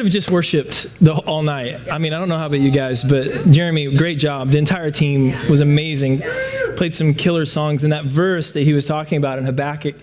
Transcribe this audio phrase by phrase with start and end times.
[0.00, 1.78] could have just worshiped the, all night.
[1.92, 4.48] I mean, I don't know how about you guys, but Jeremy, great job.
[4.48, 6.22] The entire team was amazing.
[6.76, 7.84] Played some killer songs.
[7.84, 9.96] And that verse that he was talking about in Habakkuk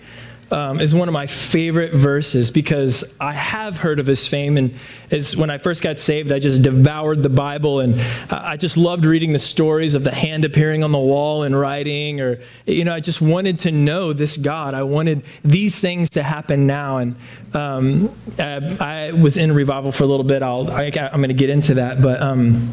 [0.50, 4.56] um, is one of my favorite verses because I have heard of his fame.
[4.56, 4.74] And
[5.10, 8.00] it's, when I first got saved, I just devoured the Bible and
[8.30, 12.20] I just loved reading the stories of the hand appearing on the wall and writing.
[12.20, 14.74] Or, you know, I just wanted to know this God.
[14.74, 16.98] I wanted these things to happen now.
[16.98, 17.16] And
[17.52, 20.42] um, I, I, was in revival for a little bit.
[20.42, 22.00] I'll, I, am going to get into that.
[22.00, 22.20] But.
[22.20, 22.72] Um,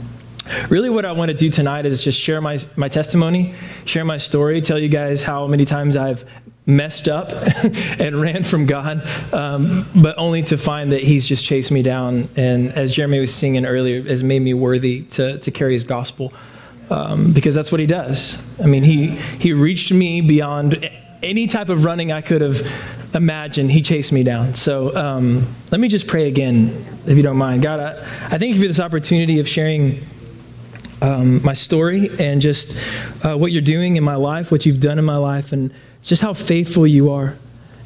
[0.70, 4.18] Really, what I want to do tonight is just share my, my testimony, share my
[4.18, 6.24] story, tell you guys how many times I've
[6.66, 7.32] messed up
[8.00, 12.30] and ran from God, um, but only to find that He's just chased me down.
[12.36, 16.34] And as Jeremy was singing earlier, has made me worthy to, to carry His gospel
[16.90, 18.38] um, because that's what He does.
[18.62, 20.90] I mean, He He reached me beyond
[21.22, 22.62] any type of running I could have
[23.14, 23.72] imagined.
[23.72, 24.56] He chased me down.
[24.56, 27.62] So um, let me just pray again, if you don't mind.
[27.62, 30.06] God, I, I thank you for this opportunity of sharing.
[31.02, 32.76] Um, my story and just
[33.22, 35.72] uh, what you're doing in my life, what you've done in my life, and
[36.06, 37.36] just how faithful you are.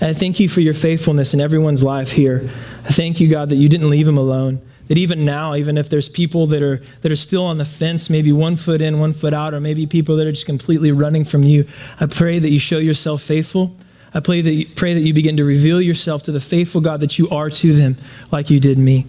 [0.01, 2.49] And I thank you for your faithfulness in everyone's life here.
[2.85, 4.61] I thank you, God, that you didn't leave them alone.
[4.87, 8.09] That even now, even if there's people that are, that are still on the fence,
[8.09, 11.25] maybe one foot in, one foot out, or maybe people that are just completely running
[11.25, 11.65] from you,
[11.99, 13.75] I pray that you show yourself faithful.
[14.13, 17.01] I pray that you, pray that you begin to reveal yourself to the faithful God
[17.01, 17.97] that you are to them,
[18.31, 19.05] like you did me.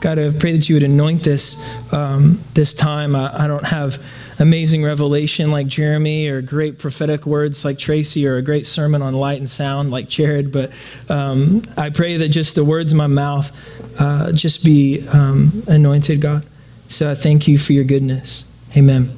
[0.00, 1.56] God, I pray that you would anoint this,
[1.92, 3.16] um, this time.
[3.16, 4.00] I, I, don't have
[4.38, 9.14] amazing revelation like Jeremy or great prophetic words like Tracy or a great sermon on
[9.14, 10.72] light and sound like Jared, but
[11.08, 13.50] um, I pray that just the words of my mouth
[13.98, 16.44] uh, just be um, anointed, God.
[16.88, 18.44] So I thank you for your goodness.
[18.76, 19.10] Amen.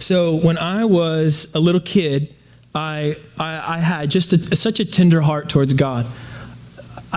[0.00, 2.34] So when I was a little kid,
[2.74, 6.06] I, I, I had just a, such a tender heart towards God.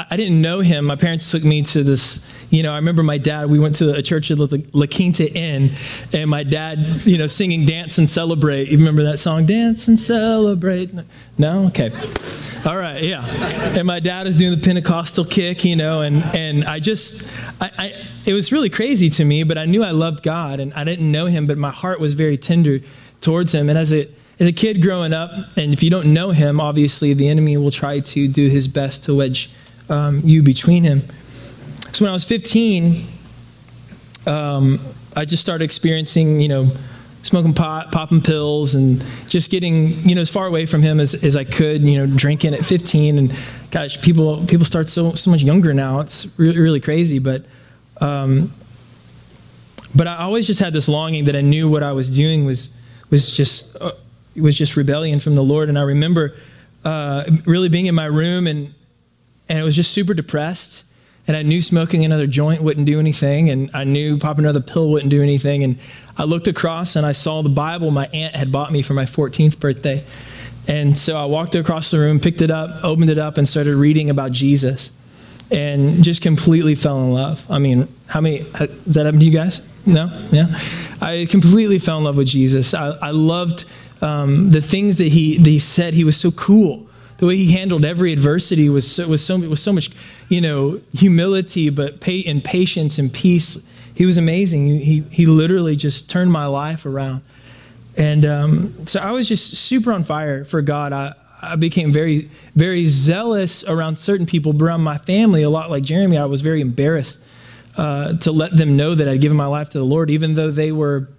[0.09, 0.85] I, didn't know him.
[0.85, 3.95] My parents took me to this, you know, I remember my dad, we went to
[3.95, 5.71] a church at La Quinta Inn,
[6.13, 8.67] and my dad, you know, singing Dance and Celebrate.
[8.67, 10.91] You remember that song, Dance and Celebrate?
[11.37, 11.65] No?
[11.67, 11.89] Okay.
[12.65, 13.25] All right, yeah.
[13.75, 17.27] And my dad is doing the Pentecostal kick, you know, and, and I just,
[17.59, 20.73] I, I, it was really crazy to me, but I knew I loved God, and
[20.75, 22.81] I didn't know him, but my heart was very tender
[23.21, 23.67] towards him.
[23.67, 24.07] And as a,
[24.39, 27.71] as a kid growing up, and if you don't know him, obviously the enemy will
[27.71, 29.49] try to do his best to wedge
[29.89, 31.03] um, you between him.
[31.93, 33.07] So when I was 15,
[34.25, 34.79] um,
[35.15, 36.71] I just started experiencing, you know,
[37.23, 41.13] smoking pot, popping pills, and just getting, you know, as far away from him as,
[41.13, 43.17] as I could, you know, drinking at 15.
[43.17, 43.35] And
[43.71, 45.99] gosh, people, people start so, so much younger now.
[45.99, 47.19] It's really, really crazy.
[47.19, 47.45] But,
[47.99, 48.53] um,
[49.95, 52.69] but I always just had this longing that I knew what I was doing was,
[53.09, 53.91] was just, uh,
[54.35, 55.69] was just rebellion from the Lord.
[55.69, 56.35] And I remember
[56.85, 58.73] uh, really being in my room and,
[59.49, 60.83] and I was just super depressed.
[61.27, 64.89] And I knew smoking another joint wouldn't do anything, and I knew popping another pill
[64.89, 65.61] wouldn't do anything.
[65.63, 65.77] And
[66.17, 69.03] I looked across and I saw the Bible my aunt had bought me for my
[69.03, 70.05] 14th birthday.
[70.69, 73.75] And so I walked across the room, picked it up, opened it up, and started
[73.75, 74.89] reading about Jesus.
[75.51, 77.45] And just completely fell in love.
[77.49, 79.61] I mean, how many, has that happened to you guys?
[79.85, 80.11] No?
[80.31, 80.47] Yeah?
[81.01, 82.73] I completely fell in love with Jesus.
[82.73, 83.63] I, I loved
[84.01, 85.93] um, the things that he, that he said.
[85.93, 86.86] He was so cool
[87.17, 89.89] the way he handled every adversity was so, was so, was so much,
[90.29, 93.57] you know, humility, but pay, and patience and peace.
[93.93, 94.67] He was amazing.
[94.79, 97.21] He, he literally just turned my life around.
[97.95, 100.93] And um, so I was just super on fire for God.
[100.93, 105.71] I, I became very, very zealous around certain people, but around my family, a lot
[105.71, 107.19] like Jeremy, I was very embarrassed
[107.75, 110.51] uh, to let them know that I'd given my life to the Lord, even though
[110.51, 111.09] they were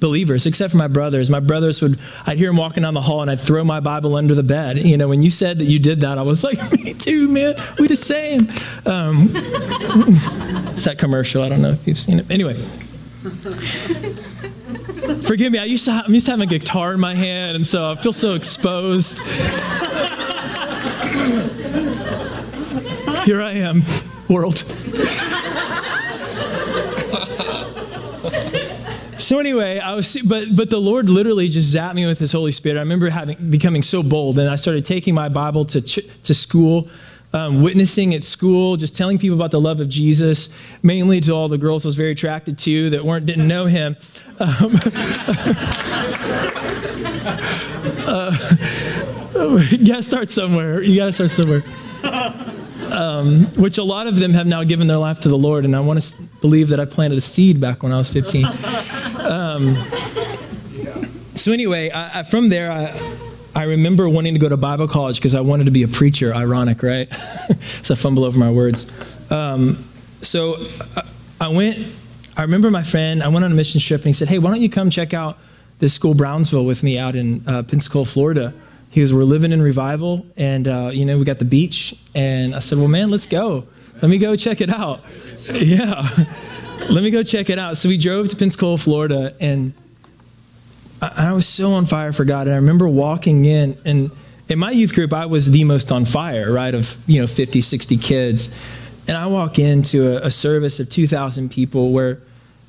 [0.00, 1.30] believers, except for my brothers.
[1.30, 4.16] My brothers would, I'd hear them walking down the hall and I'd throw my Bible
[4.16, 4.78] under the bed.
[4.78, 7.54] You know, when you said that you did that, I was like, me too, man.
[7.78, 8.48] We the same.
[8.86, 11.42] Um, it's that commercial.
[11.42, 12.30] I don't know if you've seen it.
[12.30, 12.60] Anyway.
[15.26, 17.56] Forgive me, I used to have, I'm used to having a guitar in my hand,
[17.56, 19.18] and so I feel so exposed.
[23.24, 23.82] Here I am,
[24.28, 24.64] world.
[29.20, 32.52] So anyway, I was, but but the Lord literally just zapped me with His Holy
[32.52, 32.78] Spirit.
[32.78, 36.32] I remember having becoming so bold, and I started taking my Bible to ch- to
[36.32, 36.88] school,
[37.34, 40.48] um, witnessing at school, just telling people about the love of Jesus,
[40.82, 43.96] mainly to all the girls I was very attracted to that weren't didn't know Him.
[44.38, 44.48] Um,
[48.06, 48.36] uh,
[49.70, 50.82] you gotta start somewhere.
[50.82, 51.62] You gotta start somewhere.
[52.90, 55.76] Um, which a lot of them have now given their life to the Lord, and
[55.76, 58.46] I want to believe that I planted a seed back when I was 15.
[59.60, 59.76] Um,
[61.36, 63.18] so anyway, I, I, from there, I,
[63.54, 66.34] I remember wanting to go to Bible college because I wanted to be a preacher.
[66.34, 67.10] Ironic, right?
[67.82, 68.90] so I fumble over my words.
[69.30, 69.84] Um,
[70.22, 70.64] so
[71.40, 71.86] I went,
[72.36, 74.50] I remember my friend, I went on a mission trip and he said, Hey, why
[74.50, 75.38] don't you come check out
[75.78, 78.54] this school, Brownsville, with me out in uh, Pensacola, Florida?
[78.90, 81.94] He goes, We're living in revival and, uh, you know, we got the beach.
[82.14, 83.66] And I said, Well, man, let's go.
[84.00, 85.04] Let me go check it out.
[85.52, 86.08] yeah.
[86.88, 87.76] Let me go check it out.
[87.76, 89.74] So we drove to Pensacola, Florida, and
[91.00, 92.46] I, was so on fire for God.
[92.46, 94.10] And I remember walking in and,
[94.48, 97.60] in my youth group, I was the most on fire, right, of, you know, 50,
[97.60, 98.48] 60 kids.
[99.06, 102.20] And I walk into a, a service of 2,000 people where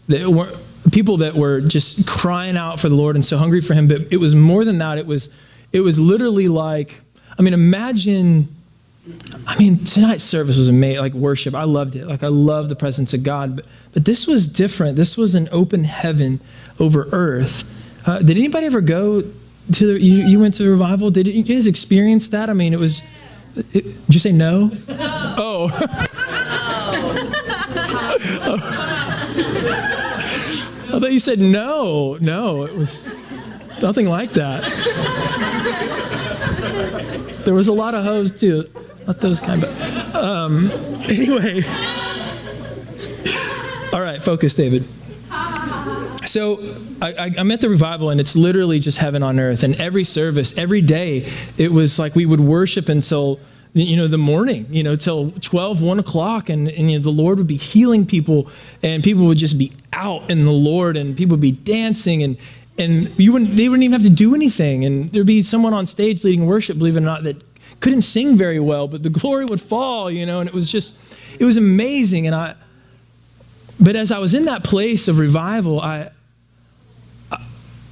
[0.07, 0.55] there were
[0.91, 3.87] people that were just crying out for the Lord and so hungry for Him.
[3.87, 4.97] But it was more than that.
[4.97, 5.29] It was,
[5.71, 7.01] it was literally like,
[7.37, 8.55] I mean, imagine,
[9.47, 11.55] I mean, tonight's service was amazing, like worship.
[11.55, 12.05] I loved it.
[12.05, 13.55] Like, I love the presence of God.
[13.55, 14.95] But, but this was different.
[14.95, 16.39] This was an open heaven
[16.79, 17.63] over earth.
[18.07, 21.09] Uh, did anybody ever go to the, you, you went to the revival?
[21.09, 22.49] Did you guys experience that?
[22.49, 23.01] I mean, it was,
[23.73, 24.71] it, did you say no?
[24.89, 25.71] Oh.
[30.93, 32.17] I thought you said no.
[32.21, 33.09] No, it was
[33.81, 34.61] nothing like that.
[37.45, 38.69] There was a lot of hoes too.
[39.07, 40.71] Not those kind, but um,
[41.09, 41.61] anyway.
[43.93, 44.87] All right, focus, David.
[46.25, 46.63] So
[47.01, 49.63] I, am at the revival, and it's literally just heaven on earth.
[49.63, 53.39] And every service, every day, it was like we would worship until
[53.73, 57.09] you know the morning you know till 12 1 o'clock and, and you know, the
[57.09, 58.49] lord would be healing people
[58.83, 62.37] and people would just be out in the lord and people would be dancing and
[62.77, 65.85] and you wouldn't they wouldn't even have to do anything and there'd be someone on
[65.85, 67.41] stage leading worship believe it or not that
[67.81, 70.95] couldn't sing very well but the glory would fall you know and it was just
[71.39, 72.55] it was amazing and i
[73.79, 76.09] but as i was in that place of revival i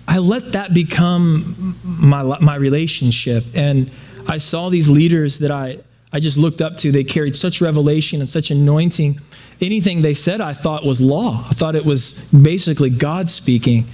[0.09, 3.45] I let that become my, my relationship.
[3.53, 3.91] And
[4.27, 5.77] I saw these leaders that I,
[6.12, 6.92] I just looked up to.
[6.92, 9.19] They carried such revelation and such anointing.
[9.62, 11.45] Anything they said, I thought was law.
[11.47, 13.85] I thought it was basically God speaking.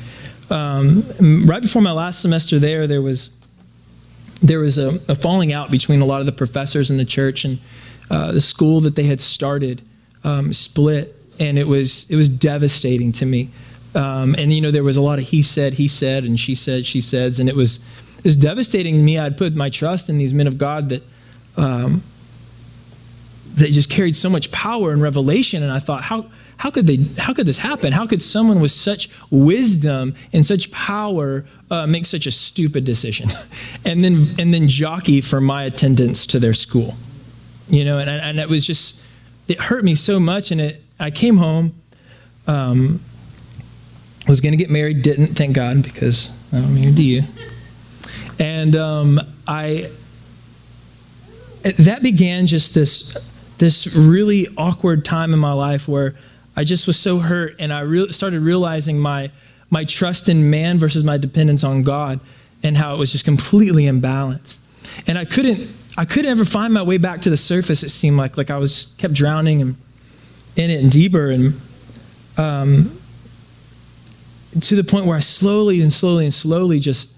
[0.49, 1.03] Um,
[1.45, 3.27] right before my last semester there, there was
[4.41, 7.45] there was a, a, falling out between a lot of the professors in the church
[7.45, 7.59] and
[8.09, 9.81] uh, the school that they had started
[10.23, 13.49] um, split, and it was it was devastating to me.
[13.93, 16.55] Um, and you know, there was a lot of he said, he said, and she
[16.55, 17.77] said, she says, and it was
[18.17, 19.17] it was devastating to me.
[19.17, 21.03] I'd put my trust in these men of God that
[21.57, 22.03] um,
[23.55, 26.97] that just carried so much power and revelation, and I thought, how how could they
[27.17, 32.05] how could this happen how could someone with such wisdom and such power uh, make
[32.05, 33.29] such a stupid decision
[33.85, 36.95] and then and then jockey for my attendance to their school
[37.69, 38.99] you know and, and it was just
[39.47, 41.73] it hurt me so much and it i came home
[42.47, 42.99] um,
[44.27, 47.23] was going to get married, didn't, thank God, because I'm here to you.
[48.39, 49.91] And um, I,
[51.63, 53.17] that began just this,
[53.57, 56.15] this really awkward time in my life where
[56.55, 59.31] I just was so hurt and I re- started realizing my,
[59.69, 62.19] my trust in man versus my dependence on God
[62.63, 64.57] and how it was just completely imbalanced.
[65.07, 68.17] And I couldn't, I couldn't ever find my way back to the surface, it seemed
[68.17, 68.37] like.
[68.37, 69.75] Like I was kept drowning and
[70.55, 71.29] in it and deeper.
[71.29, 71.59] And
[72.37, 72.97] um,
[74.61, 77.11] to the point where I slowly and slowly and slowly just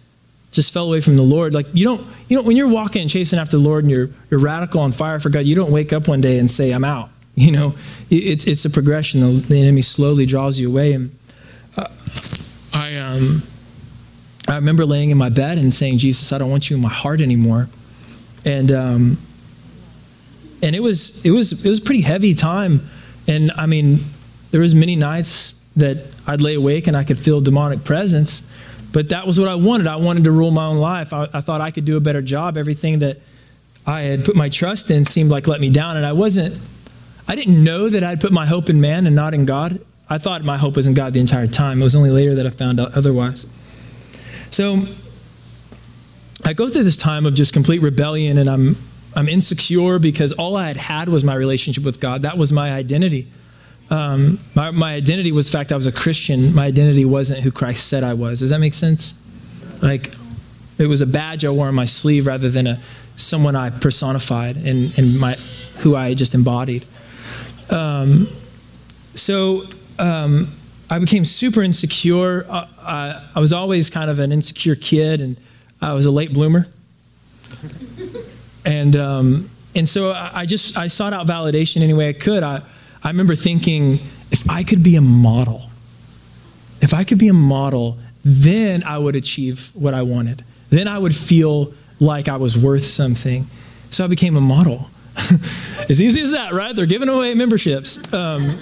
[0.52, 1.54] just fell away from the Lord.
[1.54, 4.10] Like you don't, you know, when you're walking and chasing after the Lord and you're
[4.32, 6.84] you're radical on fire for God, you don't wake up one day and say, "I'm
[6.84, 7.76] out." You know,
[8.10, 9.22] it's it's a progression.
[9.22, 10.94] The, the enemy slowly draws you away.
[10.94, 11.16] And
[12.98, 13.44] um,
[14.48, 16.90] I remember laying in my bed and saying, "Jesus, I don't want you in my
[16.90, 17.70] heart anymore."
[18.46, 19.18] And um,
[20.62, 22.90] and it was it was it was a pretty heavy time.
[23.28, 24.06] And I mean,
[24.52, 28.50] there was many nights that I'd lay awake and I could feel demonic presence.
[28.92, 29.88] But that was what I wanted.
[29.88, 31.14] I wanted to rule my own life.
[31.14, 32.58] I, I, thought I could do a better job.
[32.58, 33.20] Everything that
[33.86, 35.98] I had put my trust in seemed like let me down.
[35.98, 36.60] And I wasn't,
[37.28, 39.80] I didn't know that I'd put my hope in man and not in God.
[40.10, 41.82] I thought my hope was in God the entire time.
[41.82, 43.46] It was only later that I found out otherwise.
[44.52, 44.84] So
[46.46, 48.78] I go through this time of just complete rebellion and I'm,
[49.16, 52.22] I'm insecure because all I had had was my relationship with God.
[52.22, 53.28] That was my identity.
[53.90, 56.54] Um, my, my identity was the fact that I was a Christian.
[56.54, 58.40] My identity wasn't who Christ said I was.
[58.40, 59.14] Does that make sense?
[59.82, 60.14] Like,
[60.78, 62.80] it was a badge I wore on my sleeve rather than a
[63.18, 65.34] someone I personified and, and my,
[65.80, 66.86] who I just embodied.
[67.70, 68.28] Um,
[69.16, 69.64] so
[70.00, 70.50] um,
[70.90, 72.46] I became super insecure.
[72.50, 75.38] I, I, I, was always kind of an insecure kid, and
[75.82, 76.68] I was a late bloomer.
[78.66, 82.44] and um, and so I, I just I sought out validation any way I could.
[82.44, 82.62] I
[83.04, 84.00] I remember thinking,
[84.32, 85.70] if I could be a model,
[86.82, 90.44] if I could be a model, then I would achieve what I wanted.
[90.70, 93.48] Then I would feel like I was worth something.
[93.90, 94.90] So I became a model.
[95.90, 96.76] as easy as that, right?
[96.76, 97.98] They're giving away memberships.
[98.14, 98.60] Um,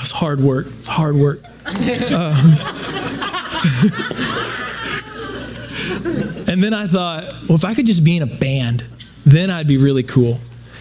[0.00, 0.66] it's hard work.
[0.86, 1.42] Hard work.
[1.66, 1.74] Um,
[6.48, 8.84] and then I thought, well, if I could just be in a band,
[9.26, 10.40] then I'd be really cool.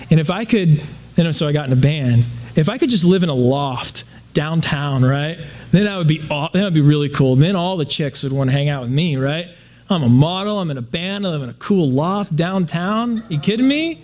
[0.10, 0.82] And if I could,
[1.18, 2.26] and so I got in a band.
[2.56, 5.38] If I could just live in a loft downtown, right?
[5.72, 7.36] Then that would be that would be really cool.
[7.36, 9.48] Then all the chicks would want to hang out with me, right?
[9.90, 10.60] I'm a model.
[10.60, 11.26] I'm in a band.
[11.26, 13.24] I live in a cool loft downtown.
[13.30, 14.04] You kidding me?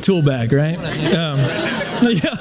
[0.00, 0.76] Tool bag, right?
[1.14, 1.38] Um,
[2.10, 2.36] yeah.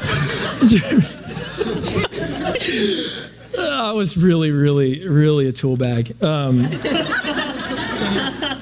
[3.57, 6.21] I was really, really, really a tool bag.
[6.23, 6.65] Um,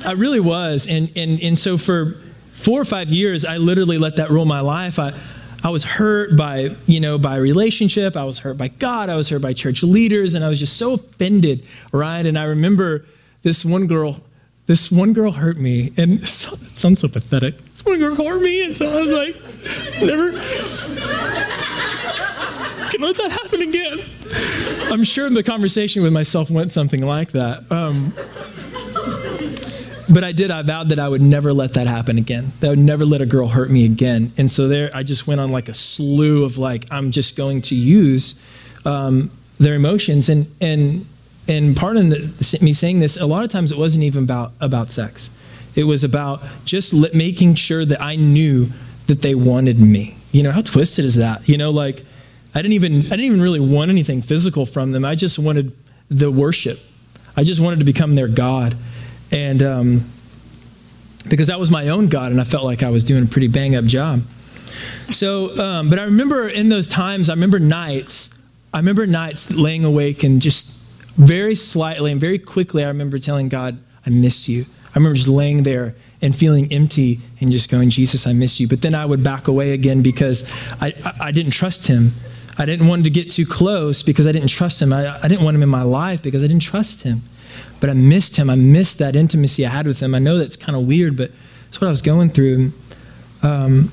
[0.05, 2.17] I really was, and and and so for
[2.51, 4.99] four or five years, I literally let that rule my life.
[4.99, 5.13] I
[5.63, 8.17] I was hurt by, you know, by relationship.
[8.17, 9.09] I was hurt by God.
[9.09, 10.35] I was hurt by church leaders.
[10.35, 12.25] And I was just so offended, right?
[12.25, 13.05] And I remember
[13.43, 14.19] this one girl,
[14.65, 15.93] this one girl hurt me.
[15.95, 17.55] And it sounds so pathetic.
[17.83, 18.65] One girl hurt me.
[18.65, 20.31] And so I was like, never
[22.93, 23.99] can let that happen again.
[24.91, 27.71] I'm sure the conversation with myself went something like that.
[27.71, 28.13] Um,
[30.13, 30.51] but I did.
[30.51, 32.51] I vowed that I would never let that happen again.
[32.59, 34.31] That I would never let a girl hurt me again.
[34.37, 37.63] And so there, I just went on like a slew of like, I'm just going
[37.63, 38.35] to use
[38.85, 40.29] um, their emotions.
[40.29, 41.07] And and
[41.47, 44.91] and pardon the, me saying this, a lot of times it wasn't even about about
[44.91, 45.29] sex.
[45.75, 48.69] It was about just making sure that I knew
[49.07, 50.15] that they wanted me.
[50.31, 51.47] You know, how twisted is that?
[51.47, 52.05] You know, like
[52.55, 55.03] I didn't even I didn't even really want anything physical from them.
[55.05, 55.75] I just wanted
[56.09, 56.79] the worship.
[57.35, 58.75] I just wanted to become their God.
[59.31, 60.09] And um,
[61.27, 63.47] because that was my own God, and I felt like I was doing a pretty
[63.47, 64.21] bang up job.
[65.11, 68.29] So, um, but I remember in those times, I remember nights,
[68.73, 70.67] I remember nights laying awake and just
[71.17, 74.65] very slightly and very quickly, I remember telling God, I miss you.
[74.93, 78.67] I remember just laying there and feeling empty and just going, Jesus, I miss you.
[78.67, 80.43] But then I would back away again because
[80.79, 82.11] I, I, I didn't trust him.
[82.57, 84.93] I didn't want to get too close because I didn't trust him.
[84.93, 87.23] I, I didn't want him in my life because I didn't trust him
[87.83, 88.49] but I missed him.
[88.49, 90.15] I missed that intimacy I had with him.
[90.15, 91.31] I know that's kind of weird, but
[91.65, 92.71] that's what I was going through.
[93.41, 93.91] Um,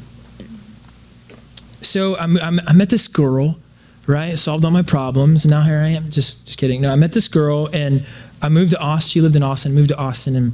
[1.83, 3.59] so I'm, I'm, i met this girl,
[4.07, 4.39] right?
[4.39, 5.45] Solved all my problems.
[5.45, 6.09] And now here I am.
[6.09, 6.83] Just, just kidding.
[6.83, 8.07] No, I met this girl, and
[8.41, 9.11] I moved to Austin.
[9.11, 9.75] She lived in Austin.
[9.75, 10.53] Moved to Austin, and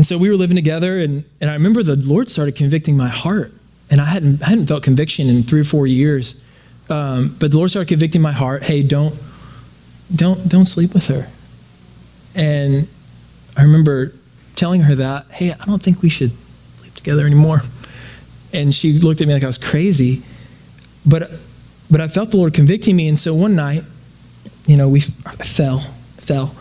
[0.00, 0.98] and so we were living together.
[0.98, 3.52] And, and I remember the Lord started convicting my heart,
[3.90, 6.40] and I hadn't I hadn't felt conviction in three or four years.
[6.88, 8.62] Um, but the Lord started convicting my heart.
[8.62, 9.14] Hey, don't
[10.16, 11.28] don't don't sleep with her.
[12.34, 12.88] And
[13.58, 14.14] I remember
[14.56, 16.32] telling her that, hey, I don't think we should
[16.78, 17.60] sleep together anymore.
[18.54, 20.22] And she looked at me like I was crazy.
[21.04, 21.30] But
[21.90, 23.84] but I felt the Lord convicting me, and so one night,
[24.66, 25.80] you know, we fell,
[26.16, 26.54] fell.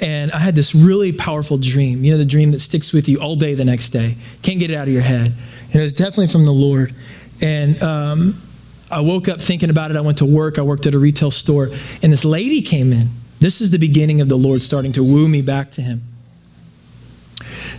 [0.00, 3.18] And I had this really powerful dream, you know, the dream that sticks with you
[3.18, 4.16] all day the next day.
[4.42, 5.28] Can't get it out of your head.
[5.28, 6.94] And it was definitely from the Lord.
[7.40, 8.42] And um,
[8.90, 9.96] I woke up thinking about it.
[9.96, 10.58] I went to work.
[10.58, 11.70] I worked at a retail store.
[12.02, 13.08] And this lady came in.
[13.40, 16.02] This is the beginning of the Lord starting to woo me back to Him.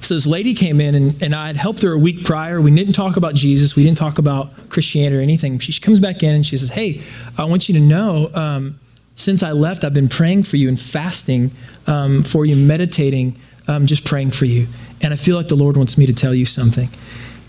[0.02, 2.62] So this lady came in, and, and I had helped her a week prior.
[2.62, 3.76] We didn't talk about Jesus.
[3.76, 5.60] We didn't talk about Christianity or anything.
[5.60, 7.02] She, comes back in and she says, Hey,
[7.38, 8.80] I want you to know um,
[9.18, 11.52] since I left, I've been praying for you and fasting
[11.88, 14.68] um, for you, meditating, um, just praying for you.
[15.02, 16.88] And I feel like the Lord wants me to tell you something.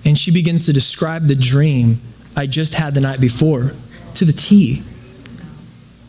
[0.04, 2.00] And she begins to describe the dream
[2.34, 3.72] I just had the night before
[4.14, 4.82] to the T.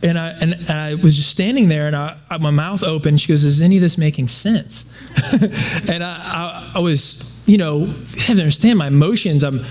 [0.02, 3.18] And I, and, and I was just standing there and I, I, my mouth open.
[3.18, 4.86] She goes, Is any of this making sense?
[5.90, 9.44] and I, I, I, was, you know, you have to understand my emotions.
[9.44, 9.66] I'm,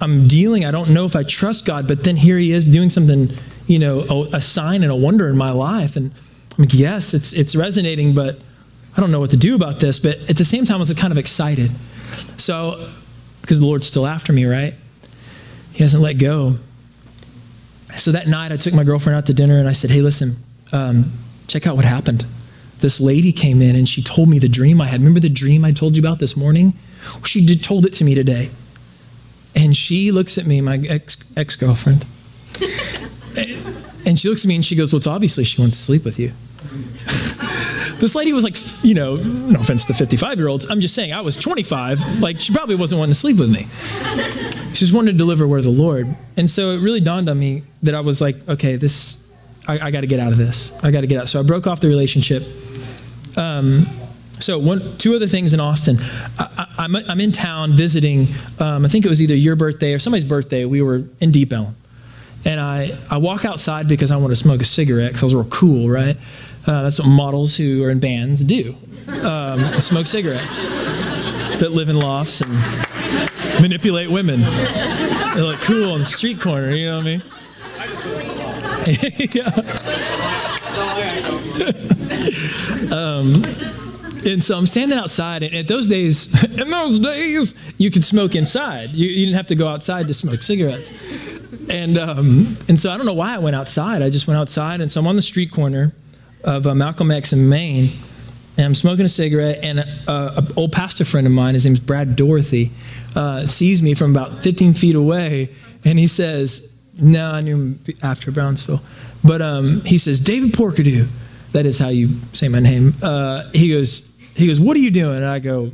[0.00, 0.64] I'm dealing.
[0.64, 3.30] I don't know if I trust God, but then here he is doing something,
[3.66, 5.96] you know, a, a sign and a wonder in my life.
[5.96, 6.12] And
[6.56, 8.38] I'm like, Yes, it's, it's resonating, but
[8.96, 9.98] I don't know what to do about this.
[9.98, 11.70] But at the same time, I was kind of excited.
[12.38, 12.88] So,
[13.40, 14.74] because the Lord's still after me, right?
[15.72, 16.56] He hasn't let go.
[17.96, 20.36] So that night, I took my girlfriend out to dinner and I said, Hey, listen,
[20.72, 21.12] um,
[21.46, 22.24] check out what happened.
[22.80, 25.00] This lady came in and she told me the dream I had.
[25.00, 26.74] Remember the dream I told you about this morning?
[27.24, 28.50] She did, told it to me today.
[29.54, 32.04] And she looks at me, my ex girlfriend,
[34.06, 36.04] and she looks at me and she goes, Well, it's obviously she wants to sleep
[36.04, 36.32] with you.
[37.98, 41.12] this lady was like, you know, no offense to 55 year olds, I'm just saying
[41.12, 42.20] I was 25.
[42.20, 43.66] Like, she probably wasn't wanting to sleep with me.
[44.72, 46.14] She just wanted to deliver of the Lord.
[46.36, 49.18] And so it really dawned on me that I was like, okay, this,
[49.66, 50.72] I, I got to get out of this.
[50.82, 51.28] I got to get out.
[51.28, 52.42] So I broke off the relationship.
[53.36, 53.86] Um,
[54.38, 55.98] so one, two other things in Austin.
[56.38, 58.28] I, am in town visiting.
[58.58, 60.66] Um, I think it was either your birthday or somebody's birthday.
[60.66, 61.74] We were in Deep Ellum,
[62.46, 65.34] and I I walk outside because I want to smoke a cigarette because I was
[65.34, 66.16] real cool, right?
[66.66, 68.74] Uh, that's what models who are in bands do.
[69.22, 72.52] um, smoke cigarettes, that live in lofts and
[73.60, 74.40] manipulate women.
[74.40, 77.22] They look cool on the street corner, you know what I mean?
[79.32, 79.48] yeah.
[82.92, 83.44] um,
[84.26, 88.34] and so I'm standing outside, and at those days, in those days, you could smoke
[88.34, 88.90] inside.
[88.90, 90.90] You, you didn't have to go outside to smoke cigarettes.
[91.70, 94.02] And, um, and so I don't know why I went outside.
[94.02, 95.92] I just went outside, and so I'm on the street corner
[96.44, 97.92] of uh, Malcolm X in Main,
[98.56, 102.16] and I'm smoking a cigarette, and an old pastor friend of mine, his name's Brad
[102.16, 102.70] Dorothy,
[103.14, 105.54] uh, sees me from about 15 feet away,
[105.84, 108.80] and he says, no, I knew him after Brownsville.
[109.24, 111.08] But um, he says, David Porkadoo,
[111.52, 112.94] that is how you say my name.
[113.02, 115.16] Uh, he goes, he goes, what are you doing?
[115.16, 115.72] And I go,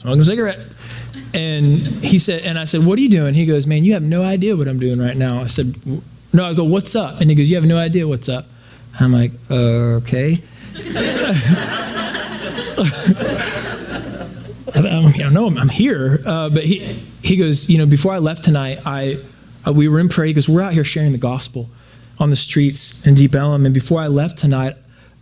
[0.00, 0.60] smoking a cigarette.
[1.34, 3.34] And he said, and I said, what are you doing?
[3.34, 5.42] He goes, man, you have no idea what I'm doing right now.
[5.42, 5.76] I said,
[6.32, 7.20] no, I go, what's up?
[7.20, 8.46] And he goes, you have no idea what's up.
[8.98, 10.42] I'm like, okay.
[14.74, 16.22] I don't know, I'm here.
[16.24, 16.80] Uh, but he,
[17.22, 19.18] he goes, you know, before I left tonight, I,
[19.66, 20.26] uh, we were in prayer.
[20.26, 21.68] He goes, we're out here sharing the gospel
[22.18, 23.64] on the streets in Deep Ellum.
[23.64, 24.76] And before I left tonight,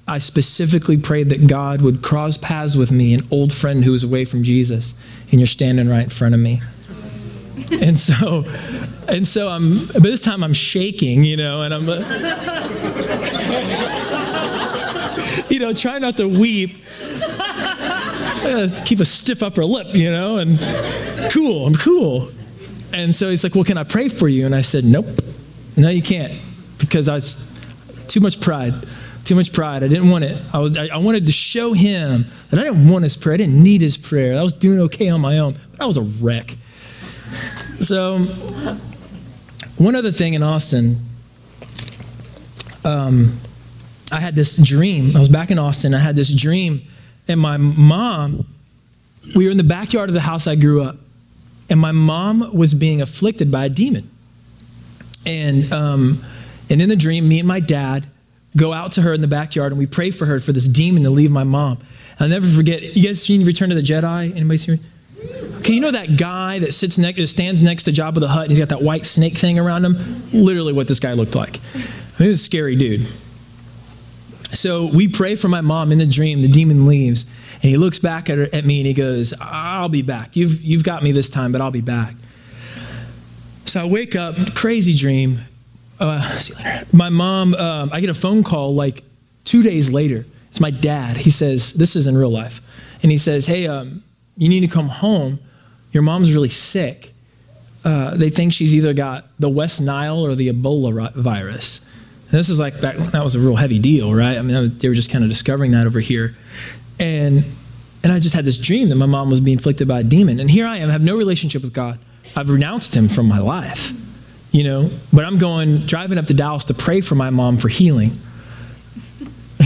[0.09, 4.05] I specifically prayed that God would cross paths with me, an old friend who was
[4.05, 4.95] away from Jesus,
[5.31, 6.63] and you're standing right in front of me.
[7.73, 8.45] and so,
[9.09, 11.89] and so I'm, but this time I'm shaking, you know, and I'm,
[15.49, 16.85] you know, trying not to weep.
[18.47, 20.61] Uh, keep a stiff upper lip, you know, and
[21.33, 22.31] cool, I'm cool.
[22.93, 24.47] And so he's like, Well, can I pray for you?
[24.47, 25.07] And I said, Nope.
[25.77, 26.33] No, you can't.
[26.79, 27.53] Because I was
[28.07, 28.75] too much pride.
[29.27, 29.83] Too much pride.
[29.83, 30.41] I didn't want it.
[30.55, 33.35] I, was, I, I wanted to show him that I didn't want his prayer.
[33.35, 34.39] I didn't need his prayer.
[34.39, 35.59] I was doing okay on my own.
[35.73, 36.57] But I was a wreck.
[37.81, 38.21] So,
[39.77, 41.01] one other thing in Austin,
[42.85, 43.39] um,
[44.11, 45.15] I had this dream.
[45.15, 45.93] I was back in Austin.
[45.93, 46.83] I had this dream
[47.29, 48.47] and my mom,
[49.35, 50.97] we were in the backyard of the house I grew up,
[51.69, 54.09] and my mom was being afflicted by a demon.
[55.25, 56.25] And, um,
[56.71, 58.07] and in the dream, me and my dad
[58.57, 61.03] go out to her in the backyard and we pray for her for this demon
[61.05, 61.79] to leave my mom.
[62.19, 62.97] I'll never forget.
[62.97, 64.35] You guys seen Return of the Jedi?
[64.35, 64.81] Anybody seen?
[65.59, 68.51] Okay, you know that guy that sits next, stands next to Jabba the Hutt, and
[68.51, 69.97] he's got that white snake thing around him.
[70.33, 71.59] Literally, what this guy looked like.
[71.75, 71.89] I mean,
[72.19, 73.07] he was a scary dude.
[74.55, 76.43] So we pray for my mom in the dream.
[76.43, 79.89] The demon leaves, and he looks back at, her, at me and he goes, I'll
[79.89, 80.37] be back.
[80.37, 82.15] You've, you've got me this time, but I'll be back.
[83.67, 85.41] So I wake up, crazy dream.
[85.99, 86.41] Uh,
[86.93, 89.03] my mom, um, I get a phone call like
[89.45, 90.27] two days later.
[90.51, 91.17] It's my dad.
[91.17, 92.61] He says, This is in real life.
[93.03, 94.03] And he says, Hey, um,
[94.37, 95.39] you need to come home.
[95.93, 97.13] Your mom's really sick.
[97.85, 101.81] Uh, they think she's either got the West Nile or the Ebola virus.
[102.31, 104.37] And this is like back that was a real heavy deal, right?
[104.37, 106.37] I mean, they were just kind of discovering that over here,
[106.99, 107.45] and
[108.03, 110.41] and I just had this dream that my mom was being afflicted by a demon,
[110.41, 112.01] and here I am, I have no relationship with God.
[112.35, 113.93] I've renounced Him from my life,
[114.57, 114.91] you know.
[115.13, 118.13] But I'm going driving up to Dallas to pray for my mom for healing.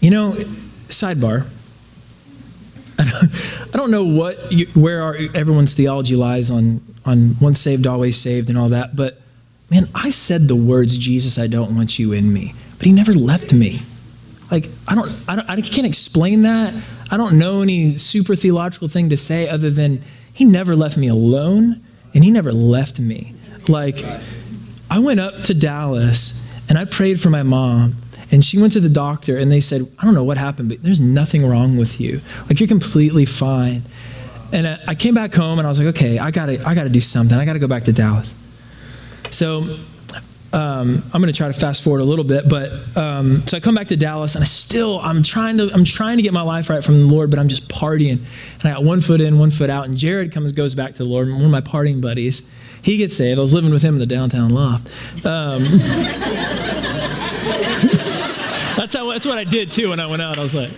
[0.00, 0.32] you know,
[0.88, 1.46] sidebar.
[2.98, 8.18] I don't know what you, where our, everyone's theology lies on on once saved always
[8.18, 9.20] saved and all that, but
[9.70, 13.14] man, I said the words, Jesus, I don't want you in me, but he never
[13.14, 13.80] left me.
[14.50, 16.74] Like, I don't, I don't, I can't explain that.
[17.10, 21.08] I don't know any super theological thing to say other than he never left me
[21.08, 21.80] alone
[22.14, 23.34] and he never left me.
[23.68, 24.04] Like,
[24.90, 27.96] I went up to Dallas and I prayed for my mom
[28.32, 30.82] and she went to the doctor and they said, I don't know what happened, but
[30.82, 32.20] there's nothing wrong with you.
[32.48, 33.82] Like, you're completely fine.
[34.52, 37.00] And I came back home and I was like, okay, I gotta, I gotta do
[37.00, 37.36] something.
[37.36, 38.34] I gotta go back to Dallas.
[39.30, 39.76] So
[40.52, 43.60] um, I'm going to try to fast forward a little bit, but um, so I
[43.60, 46.42] come back to Dallas, and I still I'm trying to I'm trying to get my
[46.42, 49.38] life right from the Lord, but I'm just partying, and I got one foot in,
[49.38, 49.84] one foot out.
[49.86, 52.42] And Jared comes goes back to the Lord, one of my partying buddies.
[52.82, 53.38] He gets saved.
[53.38, 54.86] I was living with him in the downtown loft.
[55.24, 55.64] Um,
[58.76, 60.38] that's how that's what I did too when I went out.
[60.38, 60.70] I was like.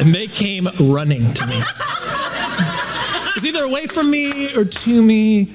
[0.00, 1.60] And they came running to me.
[3.38, 5.52] It's either away from me or to me.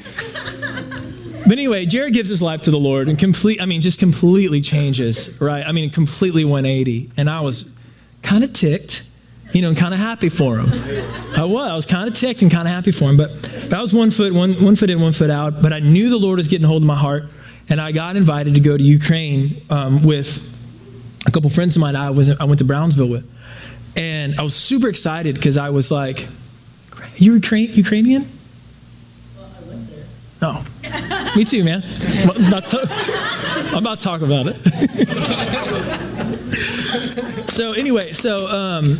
[1.46, 4.62] But anyway, Jared gives his life to the Lord and complete, I mean, just completely
[4.62, 5.66] changes, right?
[5.68, 7.12] I mean, completely 180.
[7.18, 7.66] And I was
[8.22, 9.04] kind of ticked,
[9.52, 10.72] you know, and kind of happy for him.
[11.36, 11.70] I was.
[11.70, 13.18] I was kind of ticked and kind of happy for him.
[13.18, 15.62] But that was one foot, one, one foot in, one foot out.
[15.62, 17.26] But I knew the Lord was getting hold of my heart.
[17.68, 20.40] And I got invited to go to Ukraine um, with
[21.26, 23.30] a couple friends of mine I, was, I went to Brownsville with.
[23.98, 26.30] And I was super excited because I was like,
[27.18, 28.28] you Ukrainian?
[29.36, 30.06] Well, I went there.
[30.42, 30.66] Oh.
[31.36, 31.84] Me too, man.
[31.84, 32.88] I'm about to,
[33.72, 34.56] I'm about to talk about it.
[37.50, 39.00] so anyway, so um,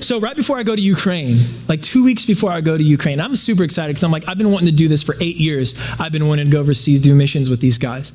[0.00, 3.20] so right before I go to Ukraine, like two weeks before I go to Ukraine,
[3.20, 5.74] I'm super excited because I'm like, I've been wanting to do this for eight years.
[5.98, 8.12] I've been wanting to go overseas, do missions with these guys.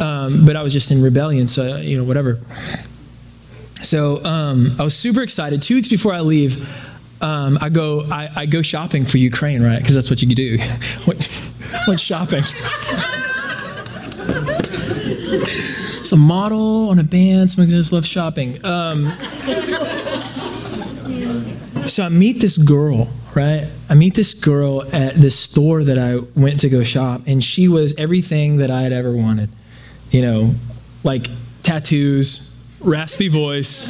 [0.00, 2.40] Um, but I was just in rebellion, so, you know, whatever.
[3.82, 5.62] So um, I was super excited.
[5.62, 6.68] Two weeks before I leave,
[7.20, 9.78] um, I go I, I, go shopping for Ukraine, right?
[9.78, 10.58] Because that's what you do.
[11.06, 11.28] went,
[11.86, 12.42] went shopping.
[16.00, 17.50] it's a model on a band.
[17.50, 18.64] Someone just love shopping.
[18.64, 19.12] Um,
[21.86, 23.66] so I meet this girl, right?
[23.88, 27.68] I meet this girl at this store that I went to go shop, and she
[27.68, 29.50] was everything that I had ever wanted.
[30.10, 30.54] You know,
[31.04, 31.28] like
[31.62, 33.86] tattoos, raspy voice,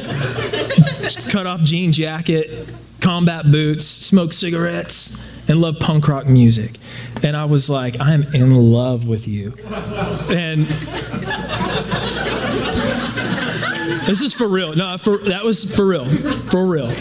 [1.29, 2.69] cut off jean jacket,
[3.01, 6.77] combat boots, smoke cigarettes, and love punk rock music.
[7.23, 9.53] And I was like, I'm in love with you.
[10.29, 10.65] And
[14.05, 14.75] this is for real.
[14.75, 16.05] No, for, that was for real.
[16.49, 16.91] For real.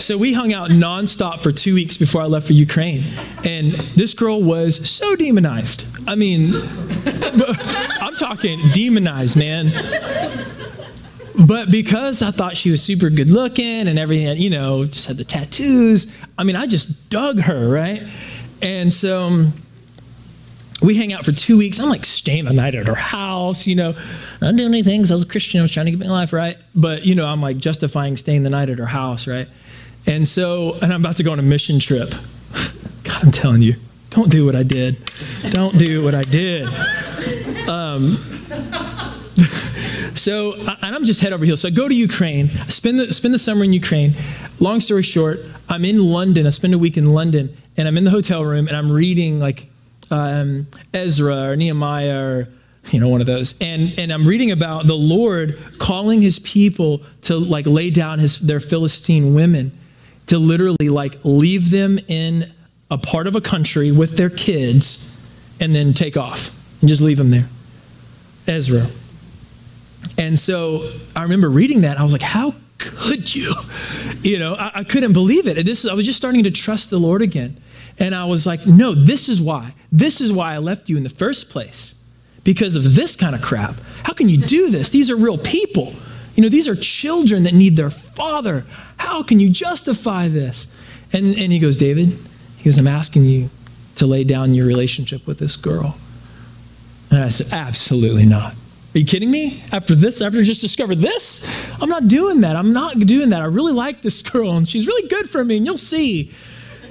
[0.00, 3.04] So we hung out nonstop for two weeks before I left for Ukraine.
[3.44, 5.86] And this girl was so demonized.
[6.08, 6.54] I mean,
[8.00, 9.68] I'm talking demonized, man.
[11.46, 15.16] But because I thought she was super good looking and everything, you know, just had
[15.16, 18.02] the tattoos, I mean, I just dug her, right?
[18.60, 19.52] And so um,
[20.82, 21.80] we hang out for two weeks.
[21.80, 23.94] I'm like staying the night at her house, you know,
[24.42, 25.60] not doing anything because I was a Christian.
[25.60, 26.58] I was trying to get my life right.
[26.74, 29.48] But, you know, I'm like justifying staying the night at her house, right?
[30.06, 32.10] And so, and I'm about to go on a mission trip.
[33.04, 33.76] God, I'm telling you,
[34.10, 35.10] don't do what I did.
[35.50, 36.68] Don't do what I did.
[37.66, 38.18] Um,
[40.20, 41.60] so, and I'm just head over heels.
[41.60, 44.14] So I go to Ukraine, spend the, spend the summer in Ukraine.
[44.58, 46.46] Long story short, I'm in London.
[46.46, 49.40] I spend a week in London, and I'm in the hotel room, and I'm reading
[49.40, 49.68] like
[50.10, 52.48] um, Ezra or Nehemiah or
[52.90, 57.02] you know one of those and and i'm reading about the lord calling his people
[57.20, 59.70] to like lay down his their philistine women
[60.30, 62.50] to literally like leave them in
[62.90, 65.12] a part of a country with their kids
[65.60, 67.48] and then take off and just leave them there.
[68.46, 68.86] Ezra.
[70.18, 71.98] And so I remember reading that.
[71.98, 73.54] I was like, how could you?
[74.22, 75.56] You know, I, I couldn't believe it.
[75.56, 77.58] And this, I was just starting to trust the Lord again.
[77.98, 79.72] And I was like, no, this is why.
[79.90, 81.94] This is why I left you in the first place.
[82.44, 83.76] Because of this kind of crap.
[84.02, 84.90] How can you do this?
[84.90, 85.94] These are real people.
[86.34, 88.66] You know, these are children that need their father.
[88.98, 90.66] How can you justify this?
[91.14, 92.18] And, and he goes, David,
[92.58, 93.48] he goes, I'm asking you
[93.96, 95.96] to lay down your relationship with this girl.
[97.10, 98.54] And I said, absolutely not.
[98.94, 99.62] Are you kidding me?
[99.72, 101.46] After this, after just discovered this?
[101.80, 102.56] I'm not doing that.
[102.56, 103.40] I'm not doing that.
[103.40, 106.32] I really like this girl, and she's really good for me, and you'll see.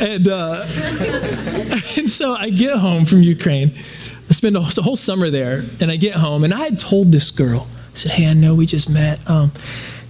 [0.00, 0.64] and, uh,
[1.98, 3.72] and so I get home from Ukraine
[4.30, 7.32] I spend a whole summer there, and I get home, and I had told this
[7.32, 9.18] girl, I said, "Hey, I know we just met.
[9.28, 9.50] Um,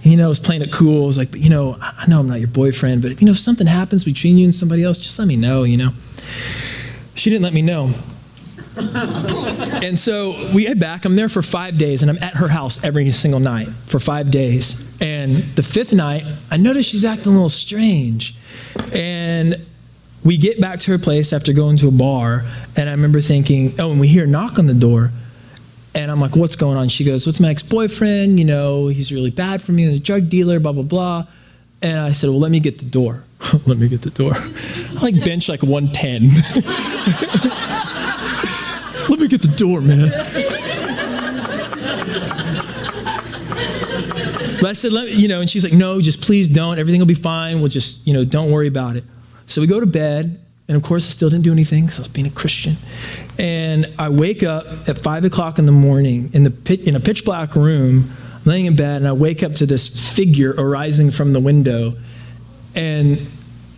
[0.03, 1.03] you know, I was playing it cool.
[1.03, 3.31] I was like, but you know, I know I'm not your boyfriend, but you know
[3.31, 5.63] if something happens between you and somebody else, just let me know.
[5.63, 5.89] You know."
[7.21, 7.93] She didn't let me know.
[9.85, 11.05] and so we head back.
[11.05, 14.31] I'm there for five days, and I'm at her house every single night for five
[14.31, 14.73] days.
[14.99, 18.33] And the fifth night, I notice she's acting a little strange.
[18.91, 19.63] And
[20.23, 22.43] we get back to her place after going to a bar,
[22.75, 25.11] and I remember thinking, oh, and we hear a knock on the door.
[25.93, 26.89] And I'm like, what's going on?
[26.89, 28.39] She goes, what's my ex boyfriend?
[28.39, 31.27] You know, he's really bad for me, he's a drug dealer, blah, blah, blah.
[31.81, 33.23] And I said, well, let me get the door.
[33.65, 34.33] let me get the door.
[34.35, 36.27] I like bench like 110.
[39.09, 40.11] let me get the door, man.
[44.61, 46.77] But I said, let me, you know, and she's like, no, just please don't.
[46.77, 47.61] Everything will be fine.
[47.61, 49.03] We'll just, you know, don't worry about it.
[49.47, 52.01] So we go to bed, and of course, I still didn't do anything because I
[52.01, 52.77] was being a Christian.
[53.39, 56.99] And I wake up at five o'clock in the morning in, the pit, in a
[56.99, 58.11] pitch black room,
[58.45, 61.93] laying in bed, and I wake up to this figure arising from the window.
[62.75, 63.27] And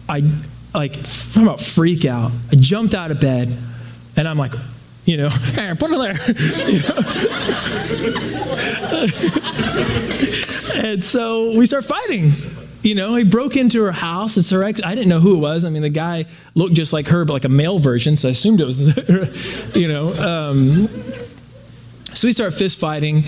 [0.07, 0.29] I,
[0.73, 0.97] like,
[1.35, 2.31] I'm about freak out.
[2.51, 3.55] I jumped out of bed,
[4.15, 4.53] and I'm like,
[5.05, 6.13] you know, hey, put it there.
[10.93, 12.31] and so we start fighting
[12.83, 14.35] you know, he broke into her house.
[14.37, 14.81] It's her ex.
[14.83, 15.63] I didn't know who it was.
[15.63, 18.31] I mean, the guy looked just like her, but like a male version, so I
[18.31, 18.95] assumed it was,
[19.75, 20.13] you know.
[20.13, 20.87] Um,
[22.13, 23.23] so we start fist fighting.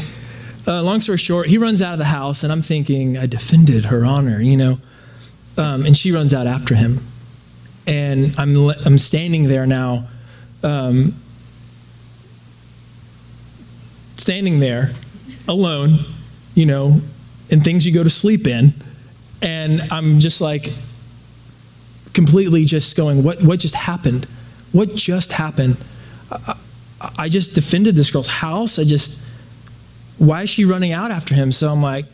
[0.68, 3.86] Uh, long story short, he runs out of the house, and I'm thinking, I defended
[3.86, 4.80] her honor, you know.
[5.58, 7.00] Um, and she runs out after him.
[7.88, 10.08] And I'm, I'm standing there now,
[10.64, 11.14] um,
[14.18, 14.92] standing there
[15.48, 16.00] alone,
[16.56, 17.00] you know,
[17.50, 18.74] in things you go to sleep in
[19.42, 20.74] and I'm just like,
[22.14, 24.26] completely just going, what, what just happened?
[24.72, 25.78] What just happened?
[26.32, 26.56] I,
[27.20, 28.80] I just defended this girl's house.
[28.80, 29.20] I just,
[30.18, 31.52] why is she running out after him?
[31.52, 32.06] So I'm like,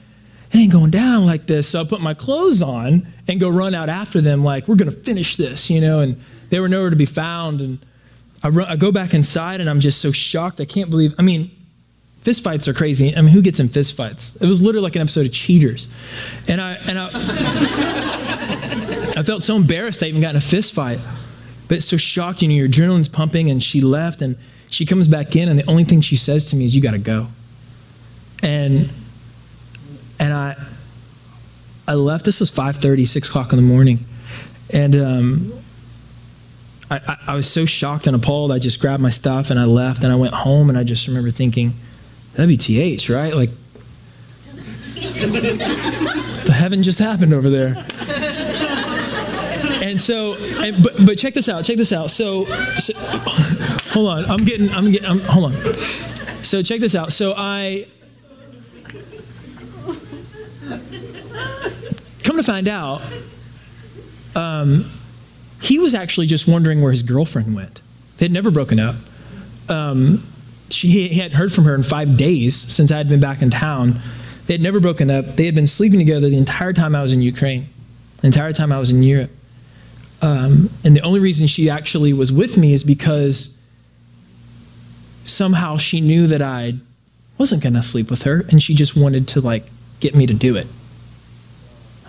[0.52, 1.70] it ain't going down like this.
[1.70, 4.92] So I put my clothes on and go run out after them, like, we're going
[4.92, 6.02] to finish this, you know?
[6.02, 7.62] And they were nowhere to be found.
[7.62, 7.80] And
[8.44, 10.60] I, run, I go back inside and I'm just so shocked.
[10.60, 11.52] I can't believe, I mean,
[12.22, 13.16] fist fights are crazy.
[13.16, 14.36] I mean, who gets in fist fights?
[14.36, 15.88] It was literally like an episode of Cheaters.
[16.48, 17.10] And I, and I,
[19.18, 21.00] I felt so embarrassed I even got in a fist fight.
[21.70, 24.36] But it's so shocked, you know, your adrenaline's pumping and she left and
[24.70, 26.92] she comes back in and the only thing she says to me is, you got
[26.92, 27.28] to go.
[28.44, 28.90] And,
[30.20, 30.56] and I,
[31.88, 34.00] I left, this was 5.30, 6 o'clock in the morning.
[34.72, 35.54] And um,
[36.90, 39.66] I, I, I was so shocked and appalled, I just grabbed my stuff and I
[39.66, 41.74] left and I went home and I just remember thinking,
[42.36, 43.36] WTH, right?
[43.36, 43.50] Like,
[44.96, 47.86] the heaven just happened over there.
[49.82, 52.12] And so, and, but, but check this out, check this out.
[52.12, 52.46] So,
[52.80, 52.94] so
[53.90, 55.74] hold on, I'm getting, I'm getting, I'm, hold on.
[56.44, 57.12] So check this out.
[57.12, 57.88] So I,
[62.32, 63.02] come to find out,
[64.36, 64.86] um,
[65.62, 67.82] he was actually just wondering where his girlfriend went.
[68.18, 68.96] They had never broken up.
[69.68, 70.24] Um,
[70.70, 73.50] she, he hadn't heard from her in five days since I had been back in
[73.50, 74.00] town.
[74.48, 75.36] They had never broken up.
[75.36, 77.68] They had been sleeping together the entire time I was in Ukraine,
[78.22, 79.32] the entire time I was in Europe.
[80.22, 83.54] Um, and the only reason she actually was with me is because
[85.26, 86.76] somehow she knew that I
[87.38, 89.66] wasn't going to sleep with her, and she just wanted to like
[90.00, 90.68] get me to do it.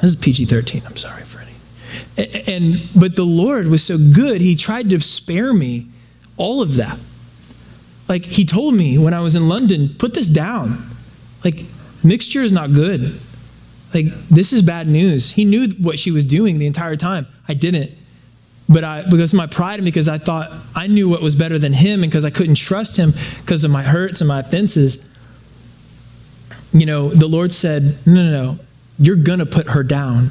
[0.02, 0.82] This is PG 13.
[0.84, 2.52] I'm sorry for any.
[2.52, 5.86] And, but the Lord was so good, He tried to spare me
[6.36, 6.98] all of that.
[8.08, 10.84] Like, He told me when I was in London, put this down.
[11.44, 11.64] Like,
[12.02, 13.18] mixture is not good.
[13.94, 15.30] Like, this is bad news.
[15.30, 17.28] He knew what she was doing the entire time.
[17.46, 17.92] I didn't.
[18.68, 21.58] But I, because of my pride and because I thought I knew what was better
[21.60, 24.98] than him and because I couldn't trust him because of my hurts and my offenses,
[26.72, 28.58] you know, the Lord said, no, no, no,
[29.02, 30.30] you're going to put her down.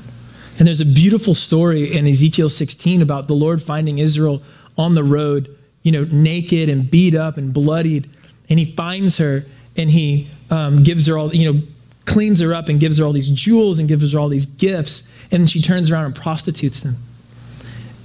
[0.57, 4.41] And there's a beautiful story in Ezekiel 16 about the Lord finding Israel
[4.77, 8.09] on the road, you know, naked and beat up and bloodied.
[8.49, 11.61] And he finds her and he um, gives her all, you know,
[12.05, 15.03] cleans her up and gives her all these jewels and gives her all these gifts.
[15.31, 16.95] And she turns around and prostitutes them.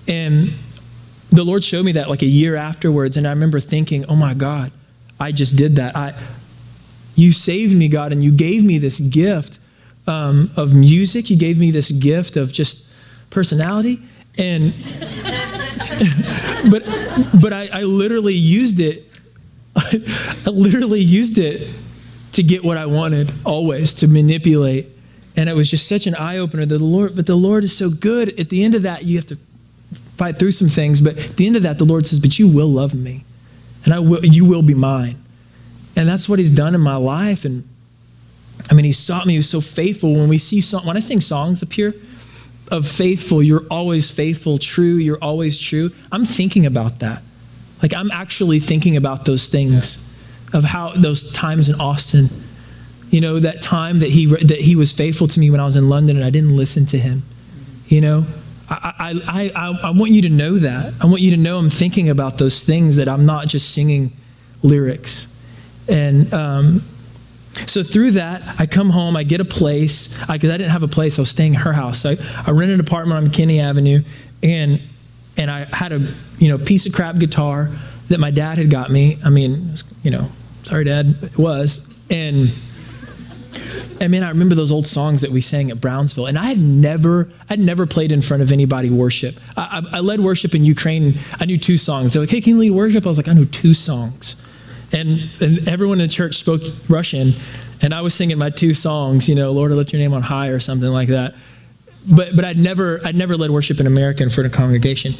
[0.08, 0.52] And
[1.30, 3.16] the Lord showed me that like a year afterwards.
[3.16, 4.72] And I remember thinking, oh my God,
[5.20, 5.96] I just did that.
[5.96, 6.14] I,
[7.14, 9.58] you saved me, God, and you gave me this gift
[10.06, 11.30] um, of music.
[11.30, 12.86] You gave me this gift of just
[13.30, 14.02] personality.
[14.38, 14.72] And,
[16.70, 16.84] but,
[17.40, 19.10] but I, I literally used it.
[19.76, 21.68] I literally used it
[22.32, 24.88] to get what I wanted, always, to manipulate.
[25.36, 27.76] And it was just such an eye opener that the Lord, but the Lord is
[27.76, 28.38] so good.
[28.38, 29.38] At the end of that, you have to
[30.16, 32.48] fight through some things, but at the end of that, the Lord says, But you
[32.48, 33.24] will love me,
[33.84, 35.18] and I will, you will be mine.
[35.94, 37.44] And that's what He's done in my life.
[37.44, 37.68] And
[38.70, 40.14] I mean, He sought me, He was so faithful.
[40.14, 41.94] When we see song, when I sing songs up here
[42.70, 47.22] of faithful, you're always faithful, true, you're always true, I'm thinking about that.
[47.82, 50.02] Like, I'm actually thinking about those things
[50.52, 52.28] of how those times in Austin.
[53.10, 55.76] You know, that time that he, that he was faithful to me when I was
[55.76, 57.22] in London and I didn't listen to him.
[57.86, 58.26] You know,
[58.68, 60.92] I, I, I, I want you to know that.
[61.00, 64.12] I want you to know I'm thinking about those things, that I'm not just singing
[64.62, 65.28] lyrics.
[65.88, 66.82] And um,
[67.66, 70.82] so through that, I come home, I get a place, because I, I, didn't have
[70.82, 72.00] a place, I was staying at her house.
[72.00, 72.16] So I,
[72.46, 74.02] I rented an apartment on McKinney Avenue,
[74.42, 74.82] and,
[75.36, 77.70] and I had a you know, piece of crap guitar
[78.08, 79.18] that my dad had got me.
[79.24, 80.28] I mean, you know,
[80.64, 81.86] sorry, Dad, it was.
[82.10, 82.52] And
[84.00, 86.58] I mean, I remember those old songs that we sang at Brownsville, and I had
[86.58, 89.36] never, I'd never played in front of anybody worship.
[89.56, 91.18] I, I, I led worship in Ukraine.
[91.40, 92.12] I knew two songs.
[92.12, 94.36] They're like, "Hey, can you lead worship?" I was like, "I know two songs,"
[94.92, 97.32] and, and everyone in the church spoke Russian,
[97.82, 99.28] and I was singing my two songs.
[99.28, 101.34] You know, "Lord, I lift your name on high" or something like that.
[102.08, 105.14] But but I'd never I'd never led worship in America in front of a congregation.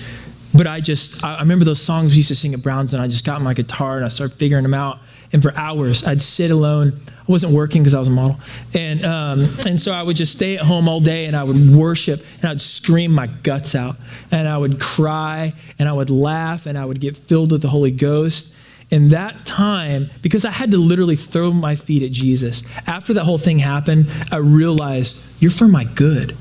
[0.55, 3.09] But I just I remember those songs we used to sing at Browns, and I
[3.09, 4.99] just got my guitar and I started figuring them out.
[5.33, 8.39] And for hours, I'd sit alone I wasn't working because I was a model.
[8.73, 11.75] And, um, and so I would just stay at home all day and I would
[11.75, 13.97] worship and I'd scream my guts out
[14.31, 17.69] and I would cry and I would laugh and I would get filled with the
[17.69, 18.55] Holy Ghost.
[18.91, 23.25] In that time, because I had to literally throw my feet at Jesus, after that
[23.25, 26.37] whole thing happened, I realized you're for my good.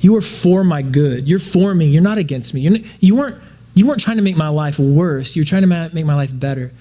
[0.00, 1.28] You are for my good.
[1.28, 1.86] You're for me.
[1.86, 2.60] You're not against me.
[2.60, 3.36] You're not, you, weren't,
[3.74, 5.34] you weren't trying to make my life worse.
[5.34, 6.72] You're trying to make my life better.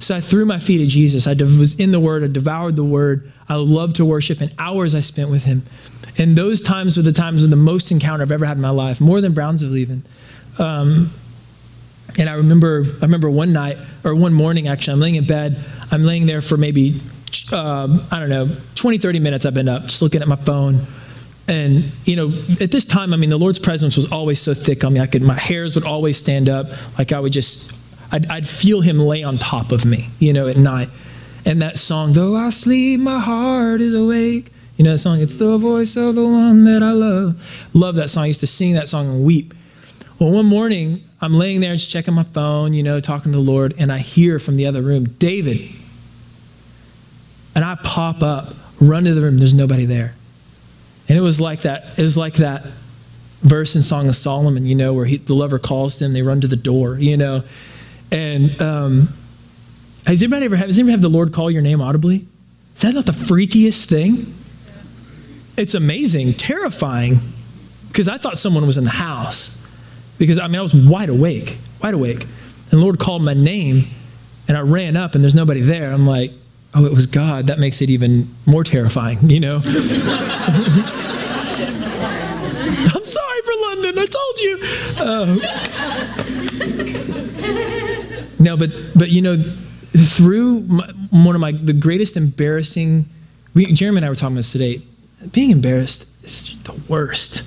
[0.00, 1.26] So I threw my feet at Jesus.
[1.26, 2.22] I was in the Word.
[2.22, 3.32] I devoured the Word.
[3.48, 5.64] I loved to worship, and hours I spent with Him.
[6.18, 8.70] And those times were the times of the most encounter I've ever had in my
[8.70, 10.04] life, more than Brownsville even.
[10.58, 11.10] Um,
[12.18, 15.62] and I remember, I remember one night or one morning actually, I'm laying in bed.
[15.90, 17.00] I'm laying there for maybe,
[17.52, 19.46] uh, I don't know, 20, 30 minutes.
[19.46, 20.80] I've been up, just looking at my phone.
[21.48, 24.82] And you know, at this time, I mean, the Lord's presence was always so thick
[24.82, 25.00] on me.
[25.00, 26.66] I could, my hairs would always stand up,
[26.98, 27.72] like I would just,
[28.10, 30.88] I'd, I'd feel Him lay on top of me, you know, at night.
[31.44, 34.50] And that song, though I sleep, my heart is awake.
[34.76, 35.20] You know that song?
[35.20, 37.40] It's the voice of the one that I love.
[37.72, 38.24] Love that song.
[38.24, 39.54] I used to sing that song and weep.
[40.18, 43.44] Well, one morning, I'm laying there just checking my phone, you know, talking to the
[43.44, 45.70] Lord, and I hear from the other room, David.
[47.54, 50.14] And I pop up, run to the room, there's nobody there.
[51.08, 52.66] And it was like that, it was like that
[53.40, 56.42] verse in Song of Solomon, you know, where he, the lover calls them, they run
[56.42, 57.44] to the door, you know.
[58.12, 59.08] And um,
[60.06, 62.26] has anybody ever has anybody have the Lord call your name audibly?
[62.74, 64.34] Is that not the freakiest thing?
[65.56, 67.20] It's amazing, terrifying,
[67.88, 69.56] because I thought someone was in the house
[70.18, 72.26] because I mean I was wide awake, wide awake.
[72.70, 73.84] And Lord called my name
[74.48, 75.92] and I ran up and there's nobody there.
[75.92, 76.32] I'm like,
[76.74, 77.46] oh, it was God.
[77.48, 79.56] That makes it even more terrifying, you know?
[82.88, 84.58] I'm sorry for London, I told you.
[84.98, 85.36] Uh,
[88.38, 93.06] no, but but you know, through my, one of my the greatest embarrassing,
[93.54, 94.82] we, Jeremy and I were talking about this today.
[95.32, 97.42] Being embarrassed is the worst.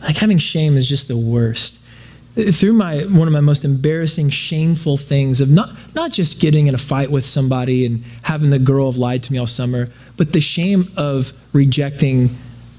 [0.00, 1.78] Like having shame is just the worst
[2.34, 6.74] through my one of my most embarrassing shameful things of not not just getting in
[6.74, 10.32] a fight with somebody and having the girl have lied to me all summer but
[10.32, 12.34] the shame of rejecting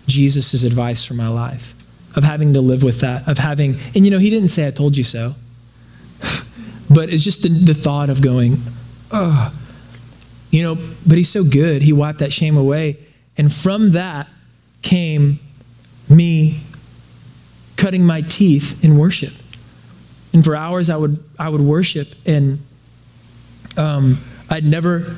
[0.08, 1.76] jesus' advice for my life
[2.16, 4.72] of having to live with that of having and you know he didn't say i
[4.72, 5.36] told you so.
[6.89, 8.62] But it's just the, the thought of going
[9.12, 9.54] oh
[10.52, 10.76] you know
[11.08, 11.82] but he's so good.
[11.82, 12.98] He wiped that shame away.
[13.38, 14.28] And from that
[14.84, 15.39] came
[16.08, 16.62] me
[17.78, 19.34] cutting my teeth in worship
[20.34, 22.60] and for hours I would, I would worship, and
[23.78, 24.17] um,
[24.50, 25.15] I'd never,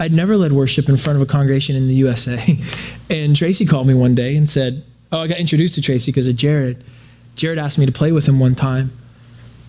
[0.00, 2.58] I'd never led worship in front of a congregation in the USA.
[3.10, 6.26] and Tracy called me one day and said, Oh, I got introduced to Tracy because
[6.26, 6.82] of Jared.
[7.36, 8.90] Jared asked me to play with him one time.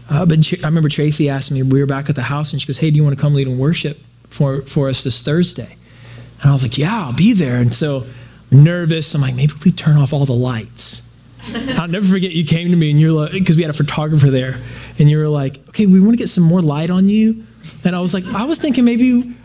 [0.09, 2.67] Uh, but I remember Tracy asked me, we were back at the house, and she
[2.67, 5.77] goes, Hey, do you want to come lead in worship for, for us this Thursday?
[6.41, 7.57] And I was like, Yeah, I'll be there.
[7.57, 8.05] And so,
[8.51, 11.06] nervous, I'm like, Maybe we turn off all the lights.
[11.77, 14.29] I'll never forget you came to me and you're like, because we had a photographer
[14.29, 14.59] there,
[14.99, 17.45] and you were like, okay, we want to get some more light on you.
[17.83, 19.35] And I was like, I was thinking maybe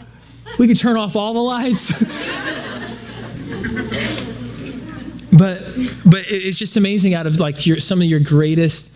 [0.58, 1.90] we could turn off all the lights.
[5.32, 5.62] but
[6.04, 8.90] but it's just amazing out of like your, some of your greatest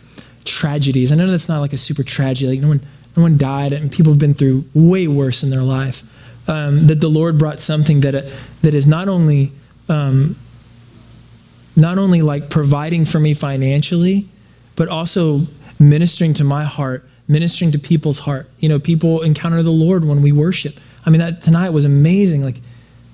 [0.45, 1.13] tragedies.
[1.13, 2.51] I know that's not like a super tragedy.
[2.51, 2.81] Like no one
[3.17, 6.03] no one died, and people have been through way worse in their life.
[6.49, 8.23] Um, that the Lord brought something that uh,
[8.63, 9.53] that is not only
[9.89, 10.37] um,
[11.77, 14.29] not only like providing for me financially,
[14.75, 15.43] but also
[15.79, 18.49] ministering to my heart, ministering to people's heart.
[18.61, 20.79] You know, people encounter the Lord when we worship.
[21.05, 22.43] I mean, that tonight was amazing.
[22.43, 22.61] Like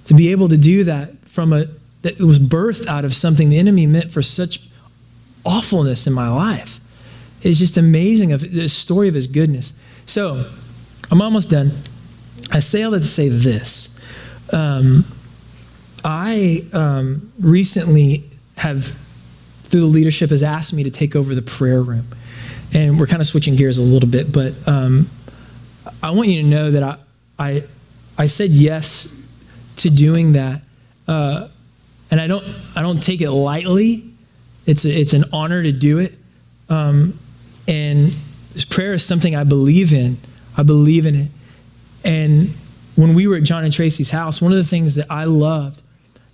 [0.07, 1.67] to be able to do that from a
[2.03, 4.61] that it was birthed out of something the enemy meant for such
[5.45, 6.81] awfulness in my life.
[7.43, 9.73] It's just amazing of the story of his goodness.
[10.07, 10.45] So
[11.11, 11.73] I'm almost done.
[12.51, 13.97] I say all that to say this.
[14.53, 15.05] Um,
[16.05, 18.93] I um, recently have,
[19.63, 22.07] through the leadership, has asked me to take over the prayer room.
[22.73, 25.09] And we're kind of switching gears a little bit, but um,
[26.03, 26.97] I want you to know that I,
[27.39, 27.65] I,
[28.17, 29.13] I said yes
[29.79, 30.63] to doing that.
[31.07, 31.49] Uh,
[32.11, 34.11] and I don't, I don't take it lightly.
[34.67, 36.15] It's, a, it's an honor to do it.
[36.69, 37.19] Um,
[37.69, 38.15] and
[38.71, 40.19] prayer is something I believe in.
[40.57, 41.29] I believe in it.
[42.05, 42.55] And
[42.97, 45.82] when we were at John and Tracy's house, one of the things that I loved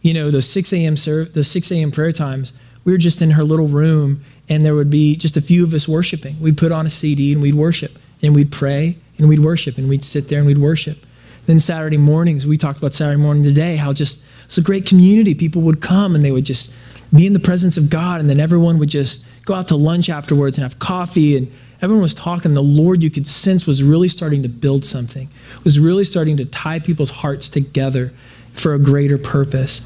[0.02, 0.96] you know, those 6 a.m.
[0.96, 1.90] Serve, those 6 a.m.
[1.90, 2.52] prayer times,
[2.84, 5.74] we were just in her little room and there would be just a few of
[5.74, 6.40] us worshiping.
[6.40, 9.88] We'd put on a CD and we'd worship and we'd pray and we'd worship and
[9.88, 11.04] we'd sit there and we'd worship.
[11.46, 15.34] Then Saturday mornings, we talked about Saturday morning today, how just it's a great community.
[15.34, 16.74] People would come and they would just
[17.14, 20.10] be in the presence of God, and then everyone would just go out to lunch
[20.10, 22.52] afterwards and have coffee, and everyone was talking.
[22.52, 25.28] The Lord, you could sense, was really starting to build something,
[25.64, 28.12] was really starting to tie people's hearts together
[28.58, 29.80] for a greater purpose.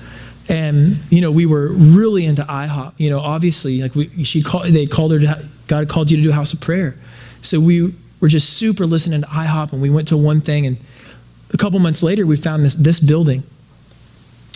[0.49, 2.95] And you know, we were really into IHOP.
[2.97, 6.23] You know, obviously, like we, she called, they called her to, God called you to
[6.23, 6.97] do a house of prayer.
[7.43, 10.67] So we were just super listening to IHOP, and we went to one thing.
[10.67, 10.77] And
[11.53, 13.45] a couple months later, we found this this building,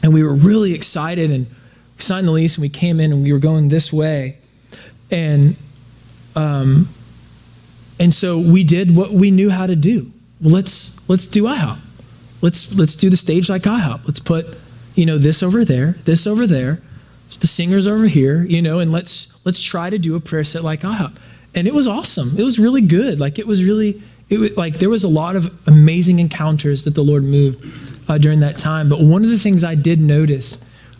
[0.02, 1.30] and we were really excited.
[1.30, 1.46] And
[1.98, 4.38] signed the lease, and we came in, and we were going this way,
[5.10, 5.56] and
[6.34, 6.88] um,
[8.00, 10.10] and so we did what we knew how to do.
[10.40, 11.78] Well, let's let's do IHOP
[12.46, 14.06] let's let's do the stage like IHOP.
[14.06, 14.46] Let's put,
[14.94, 16.80] you know, this over there, this over there.
[17.40, 20.62] the singers over here, you know, and let's let's try to do a prayer set
[20.62, 21.16] like IHOP.
[21.56, 22.38] And it was awesome.
[22.38, 23.18] It was really good.
[23.18, 26.94] Like it was really, it was like there was a lot of amazing encounters that
[26.94, 27.58] the Lord moved
[28.08, 28.88] uh, during that time.
[28.88, 30.56] But one of the things I did notice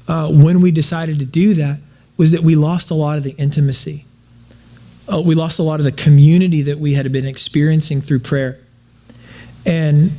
[0.09, 1.79] uh, when we decided to do that
[2.17, 4.05] was that we lost a lot of the intimacy.
[5.13, 8.59] Uh, we lost a lot of the community that we had been experiencing through prayer.
[9.65, 10.11] And,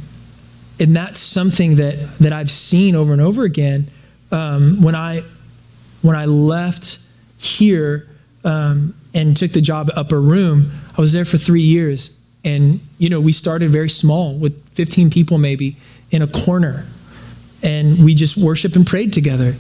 [0.80, 3.89] and that's something that, that I've seen over and over again
[4.32, 5.23] um, when, I,
[6.01, 6.99] when I left
[7.38, 8.07] here
[8.43, 10.71] um, and took the job at Upper Room.
[10.97, 12.11] I was there for three years.
[12.43, 15.78] And, you know, we started very small with 15 people maybe
[16.11, 16.86] in a corner.
[17.63, 19.55] And we just worshiped and prayed together.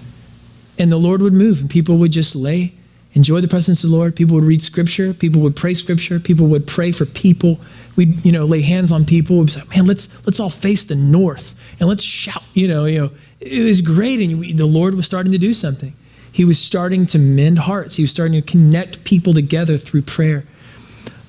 [0.77, 2.73] And the Lord would move, and people would just lay,
[3.13, 4.15] enjoy the presence of the Lord.
[4.15, 5.13] People would read scripture.
[5.13, 6.19] People would pray scripture.
[6.19, 7.59] People would pray for people.
[7.95, 9.39] We'd, you know, lay hands on people.
[9.39, 12.43] We'd say, man, let's, let's all face the north and let's shout.
[12.53, 14.19] You know, you know, it was great.
[14.19, 15.93] And we, the Lord was starting to do something.
[16.31, 17.95] He was starting to mend hearts.
[17.95, 20.45] He was starting to connect people together through prayer.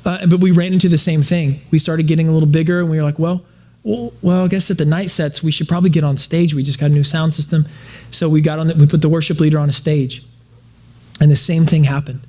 [0.05, 1.61] Uh, but we ran into the same thing.
[1.71, 3.43] We started getting a little bigger, and we were like, well,
[3.83, 6.53] well, well, I guess at the night sets, we should probably get on stage.
[6.53, 7.67] We just got a new sound system.
[8.11, 10.25] So we got on, the, we put the worship leader on a stage.
[11.21, 12.21] And the same thing happened.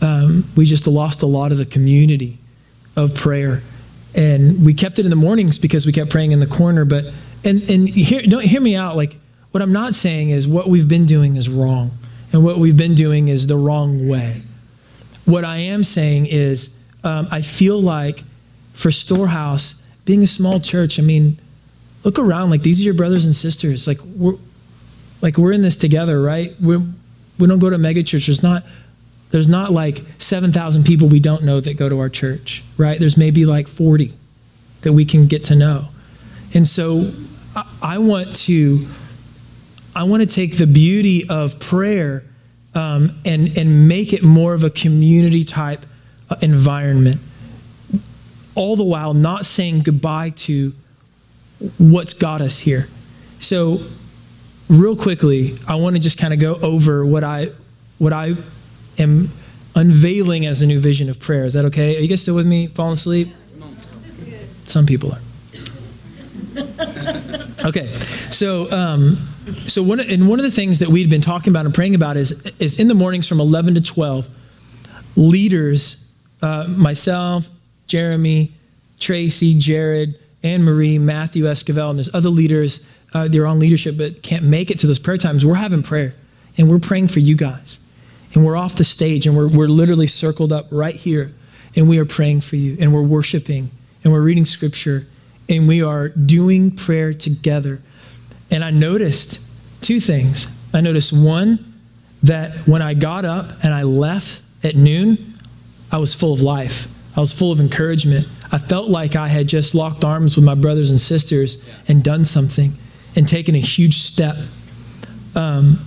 [0.00, 2.38] Um, we just lost a lot of the community
[2.96, 3.62] of prayer.
[4.14, 6.84] And we kept it in the mornings because we kept praying in the corner.
[6.84, 7.12] But,
[7.44, 8.96] and, and hear, don't hear me out.
[8.96, 9.16] Like,
[9.50, 11.92] what I'm not saying is what we've been doing is wrong.
[12.32, 14.42] And what we've been doing is the wrong way.
[15.24, 16.70] What I am saying is,
[17.04, 18.24] um, I feel like
[18.72, 21.38] for Storehouse, being a small church, I mean,
[22.04, 22.50] look around.
[22.50, 23.86] Like these are your brothers and sisters.
[23.86, 24.36] Like we're,
[25.22, 26.54] like we're in this together, right?
[26.60, 26.82] We're,
[27.38, 28.26] we don't go to mega church.
[28.26, 28.64] There's not,
[29.30, 32.98] there's not like 7,000 people we don't know that go to our church, right?
[32.98, 34.12] There's maybe like 40
[34.82, 35.88] that we can get to know.
[36.54, 37.12] And so
[37.54, 38.86] I, I want to,
[39.94, 42.24] I want to take the beauty of prayer
[42.74, 45.84] um, and, and make it more of a community type
[46.30, 47.20] uh, environment
[48.58, 50.74] all the while not saying goodbye to
[51.78, 52.88] what's got us here.
[53.38, 53.80] So,
[54.68, 57.50] real quickly, I want to just kind of go over what I
[57.98, 58.34] what I
[58.98, 59.28] am
[59.74, 61.44] unveiling as a new vision of prayer.
[61.44, 61.96] Is that okay?
[61.96, 62.68] Are you guys still with me?
[62.68, 63.34] Falling asleep?
[64.66, 65.20] Some people are.
[67.64, 67.98] okay,
[68.30, 69.16] so um,
[69.66, 72.16] so one and one of the things that we'd been talking about and praying about
[72.16, 74.28] is is in the mornings from eleven to twelve,
[75.16, 76.04] leaders,
[76.42, 77.48] uh, myself,
[77.86, 78.52] Jeremy,
[78.98, 82.80] Tracy, Jared, Anne Marie, Matthew Esquivel, and there's other leaders.
[83.14, 85.44] Uh, they're on leadership but can't make it to those prayer times.
[85.44, 86.14] We're having prayer
[86.56, 87.78] and we're praying for you guys.
[88.34, 91.32] And we're off the stage and we're, we're literally circled up right here
[91.74, 93.70] and we are praying for you and we're worshiping
[94.04, 95.06] and we're reading scripture
[95.48, 97.80] and we are doing prayer together.
[98.50, 99.40] And I noticed
[99.80, 100.46] two things.
[100.74, 101.64] I noticed one,
[102.22, 105.34] that when I got up and I left at noon,
[105.90, 106.88] I was full of life.
[107.16, 108.26] I was full of encouragement.
[108.50, 112.24] I felt like I had just locked arms with my brothers and sisters and done
[112.24, 112.74] something
[113.16, 114.36] and taken a huge step.
[115.34, 115.80] Um,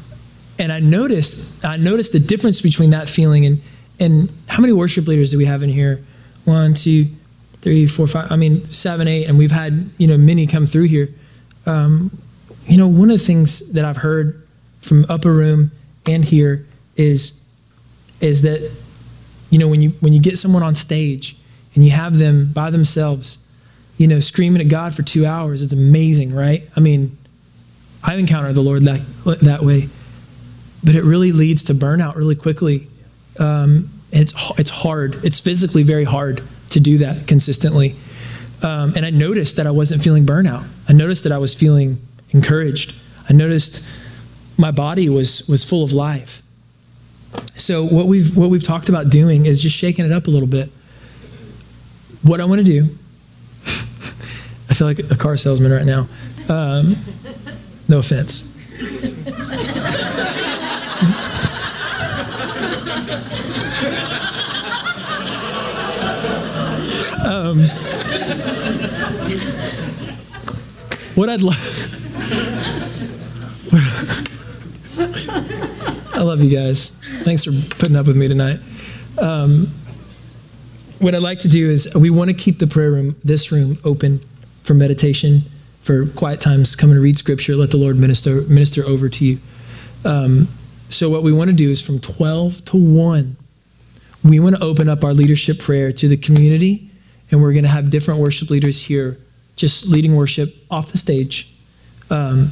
[0.60, 3.62] and I noticed, I noticed the difference between that feeling and,
[4.00, 6.04] and how many worship leaders do we have in here?
[6.46, 7.08] One, two,
[7.62, 8.32] three, four, five.
[8.32, 11.10] I mean, seven, eight, and we've had you know many come through here.
[11.66, 12.12] Um,
[12.66, 14.48] you know, one of the things that I've heard
[14.82, 15.72] from Upper Room
[16.08, 16.66] and here
[16.96, 17.40] is
[18.20, 18.72] is that
[19.52, 21.36] you know, when you, when you get someone on stage
[21.76, 23.38] and you have them by themselves,
[24.02, 26.68] you know, screaming at God for two hours, is amazing, right?
[26.76, 27.16] I mean,
[28.04, 29.00] I've encountered the Lord that,
[29.44, 29.90] that way.
[30.84, 32.88] But it really leads to burnout really quickly.
[33.38, 35.24] Um, and it's, it's hard.
[35.24, 36.42] It's physically very hard
[36.72, 37.96] to do that consistently.
[38.64, 40.68] Um, and I noticed that I wasn't feeling burnout.
[40.90, 42.96] I noticed that I was feeling encouraged.
[43.30, 43.86] I noticed
[44.58, 46.42] my body was, was full of life.
[47.56, 50.48] So what we've what we've talked about doing is just shaking it up a little
[50.48, 50.72] bit.
[52.24, 52.98] What I want to do,
[54.72, 56.08] I feel like a car salesman right now.
[56.48, 56.96] Um,
[57.90, 58.44] no offense.
[67.26, 67.68] um,
[71.16, 71.60] what I'd like.
[76.14, 76.92] I love you guys.
[77.24, 78.62] Thanks for putting up with me tonight.
[79.18, 79.68] Um,
[81.00, 83.78] what I'd like to do is we want to keep the prayer room, this room,
[83.84, 84.22] open
[84.64, 85.44] for meditation,
[85.82, 86.76] for quiet times.
[86.76, 87.56] Come and read scripture.
[87.56, 89.40] Let the Lord minister minister over to you.
[90.06, 90.48] Um,
[90.90, 93.38] so what we want to do is from 12 to 1,
[94.24, 96.90] we want to open up our leadership prayer to the community,
[97.32, 99.18] and we're going to have different worship leaders here,
[99.56, 101.54] just leading worship off the stage.
[102.10, 102.52] Um,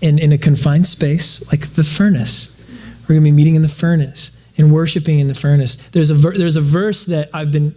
[0.00, 2.54] in, in a confined space like the furnace.
[3.02, 5.76] We're going to be meeting in the furnace and worshiping in the furnace.
[5.92, 7.74] There's a, ver- there's a verse that I've been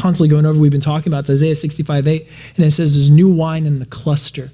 [0.00, 1.20] constantly going over, we've been talking about.
[1.20, 2.28] It's Isaiah 65 8.
[2.56, 4.50] And it says, There's new wine in the cluster.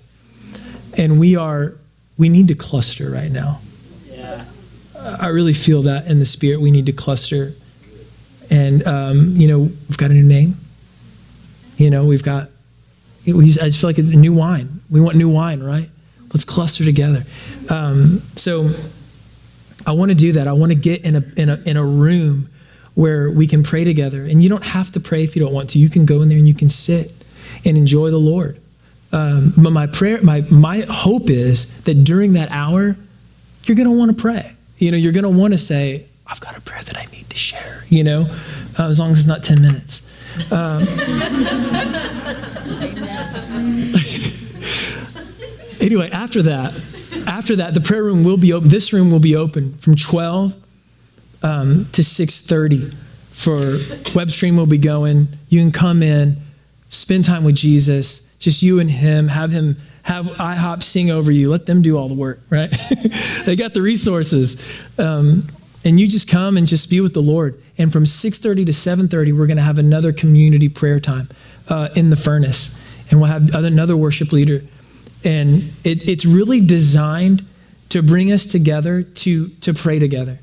[0.98, 1.74] And we are,
[2.18, 3.60] we need to cluster right now.
[4.10, 4.44] Yeah.
[4.96, 6.60] I really feel that in the spirit.
[6.60, 7.54] We need to cluster.
[8.50, 10.56] And, um, you know, we've got a new name.
[11.76, 12.48] You know, we've got,
[13.26, 14.80] we, I just feel like a new wine.
[14.90, 15.90] We want new wine, right?
[16.32, 17.24] Let's cluster together.
[17.68, 18.70] Um, so
[19.86, 20.48] I want to do that.
[20.48, 22.48] I want to get in a, in, a, in a room
[22.96, 24.24] where we can pray together.
[24.24, 25.78] And you don't have to pray if you don't want to.
[25.78, 27.12] You can go in there and you can sit
[27.64, 28.58] and enjoy the Lord.
[29.12, 32.96] Um, but my prayer, my, my hope is that during that hour,
[33.64, 34.52] you're going to want to pray.
[34.78, 37.28] You know, you're going to want to say, I've got a prayer that I need
[37.28, 38.34] to share, you know,
[38.78, 40.00] uh, as long as it's not 10 minutes.
[40.50, 40.82] Um,
[45.80, 46.74] anyway, after that,
[47.26, 48.70] after that, the prayer room will be open.
[48.70, 50.54] This room will be open from 12
[51.46, 52.92] um, to 6.30
[53.30, 53.78] for
[54.14, 55.28] web stream will be going.
[55.48, 56.38] You can come in,
[56.88, 61.50] spend time with Jesus, just you and him, have him have IHOP sing over you.
[61.50, 62.72] Let them do all the work, right?
[63.44, 64.56] they got the resources.
[64.98, 65.48] Um,
[65.84, 67.60] and you just come and just be with the Lord.
[67.76, 71.28] And from 6.30 to 7.30, we're going to have another community prayer time
[71.68, 72.72] uh, in the furnace.
[73.10, 74.62] And we'll have another worship leader.
[75.24, 77.44] And it, it's really designed
[77.88, 80.38] to bring us together to, to pray together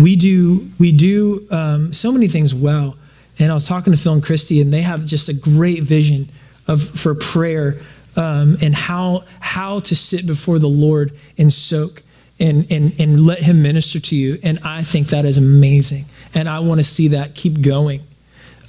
[0.00, 2.96] we do we do um, so many things well.
[3.38, 6.30] And I was talking to Phil and Christy, and they have just a great vision
[6.66, 7.80] of for prayer
[8.16, 12.02] um, and how how to sit before the Lord and soak
[12.38, 14.38] and and and let Him minister to you.
[14.42, 18.02] And I think that is amazing, and I want to see that keep going.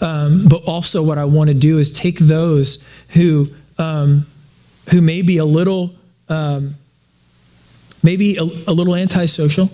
[0.01, 4.25] Um, but also, what I want to do is take those who um,
[4.89, 5.95] who may be a little
[6.27, 6.75] um,
[8.03, 9.69] maybe a, a little antisocial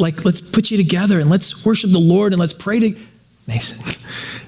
[0.00, 2.98] like let's put you together and let's worship the Lord and let's pray to
[3.46, 3.78] Mason.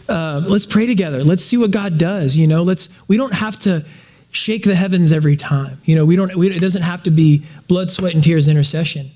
[0.08, 1.22] Uh, let's pray together.
[1.22, 2.36] Let's see what God does.
[2.36, 2.88] You know, let's.
[3.06, 3.84] We don't have to
[4.32, 5.80] shake the heavens every time.
[5.84, 6.36] You know, we don't.
[6.36, 9.12] We, it doesn't have to be blood, sweat, and tears intercession.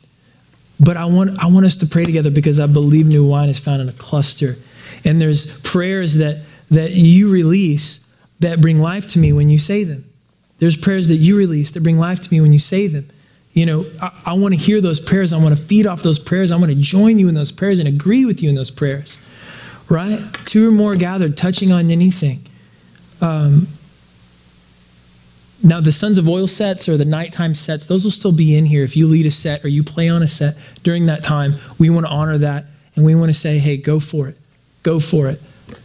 [0.79, 3.59] But I want I want us to pray together because I believe new wine is
[3.59, 4.57] found in a cluster,
[5.05, 8.01] and there's prayers that that you release
[8.41, 10.09] that bring life to me when you say them.
[10.59, 13.09] There's prayers that you release that bring life to me when you say them.
[13.57, 15.33] You know, I, I want to hear those prayers.
[15.33, 16.53] I want to feed off those prayers.
[16.53, 19.19] I want to join you in those prayers and agree with you in those prayers.
[19.89, 20.21] Right?
[20.45, 22.47] Two or more gathered, touching on anything.
[23.23, 23.67] Um,
[25.63, 28.67] now, the Sons of Oil sets or the nighttime sets, those will still be in
[28.67, 28.85] here.
[28.85, 31.89] If you lead a set or you play on a set during that time, we
[31.89, 34.37] want to honor that and we want to say, hey, go for it.
[34.83, 35.41] Go for it.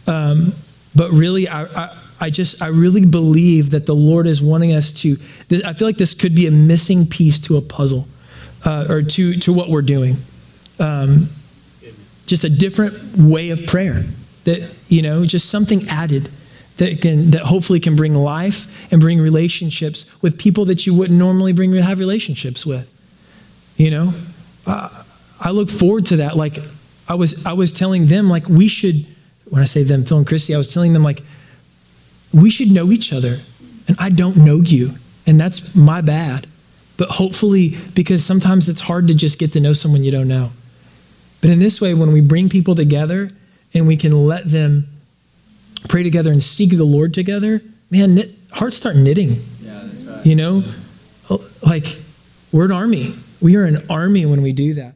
[0.06, 0.52] Um,
[0.94, 4.92] but really, I, I, I just, I really believe that the Lord is wanting us
[5.02, 5.16] to,
[5.64, 8.06] I feel like this could be a missing piece to a puzzle
[8.64, 10.18] uh, or to, to what we're doing.
[10.78, 11.28] Um,
[12.26, 14.04] just a different way of prayer
[14.44, 16.30] that, you know, just something added
[16.76, 21.18] that can, that hopefully can bring life and bring relationships with people that you wouldn't
[21.18, 22.88] normally bring, have relationships with.
[23.76, 24.14] You know,
[24.64, 24.88] uh,
[25.40, 26.36] I look forward to that.
[26.36, 26.58] Like
[27.08, 29.06] I was, I was telling them, like we should,
[29.50, 31.22] when I say them, Phil and Christy, I was telling them, like,
[32.32, 33.40] we should know each other.
[33.88, 34.92] And I don't know you.
[35.26, 36.46] And that's my bad.
[36.96, 40.52] But hopefully, because sometimes it's hard to just get to know someone you don't know.
[41.40, 43.30] But in this way, when we bring people together
[43.74, 44.86] and we can let them
[45.88, 49.42] pray together and seek the Lord together, man, knit, hearts start knitting.
[49.60, 50.26] Yeah, that's right.
[50.26, 50.64] You know,
[51.62, 51.98] like
[52.52, 53.14] we're an army.
[53.40, 54.94] We are an army when we do that.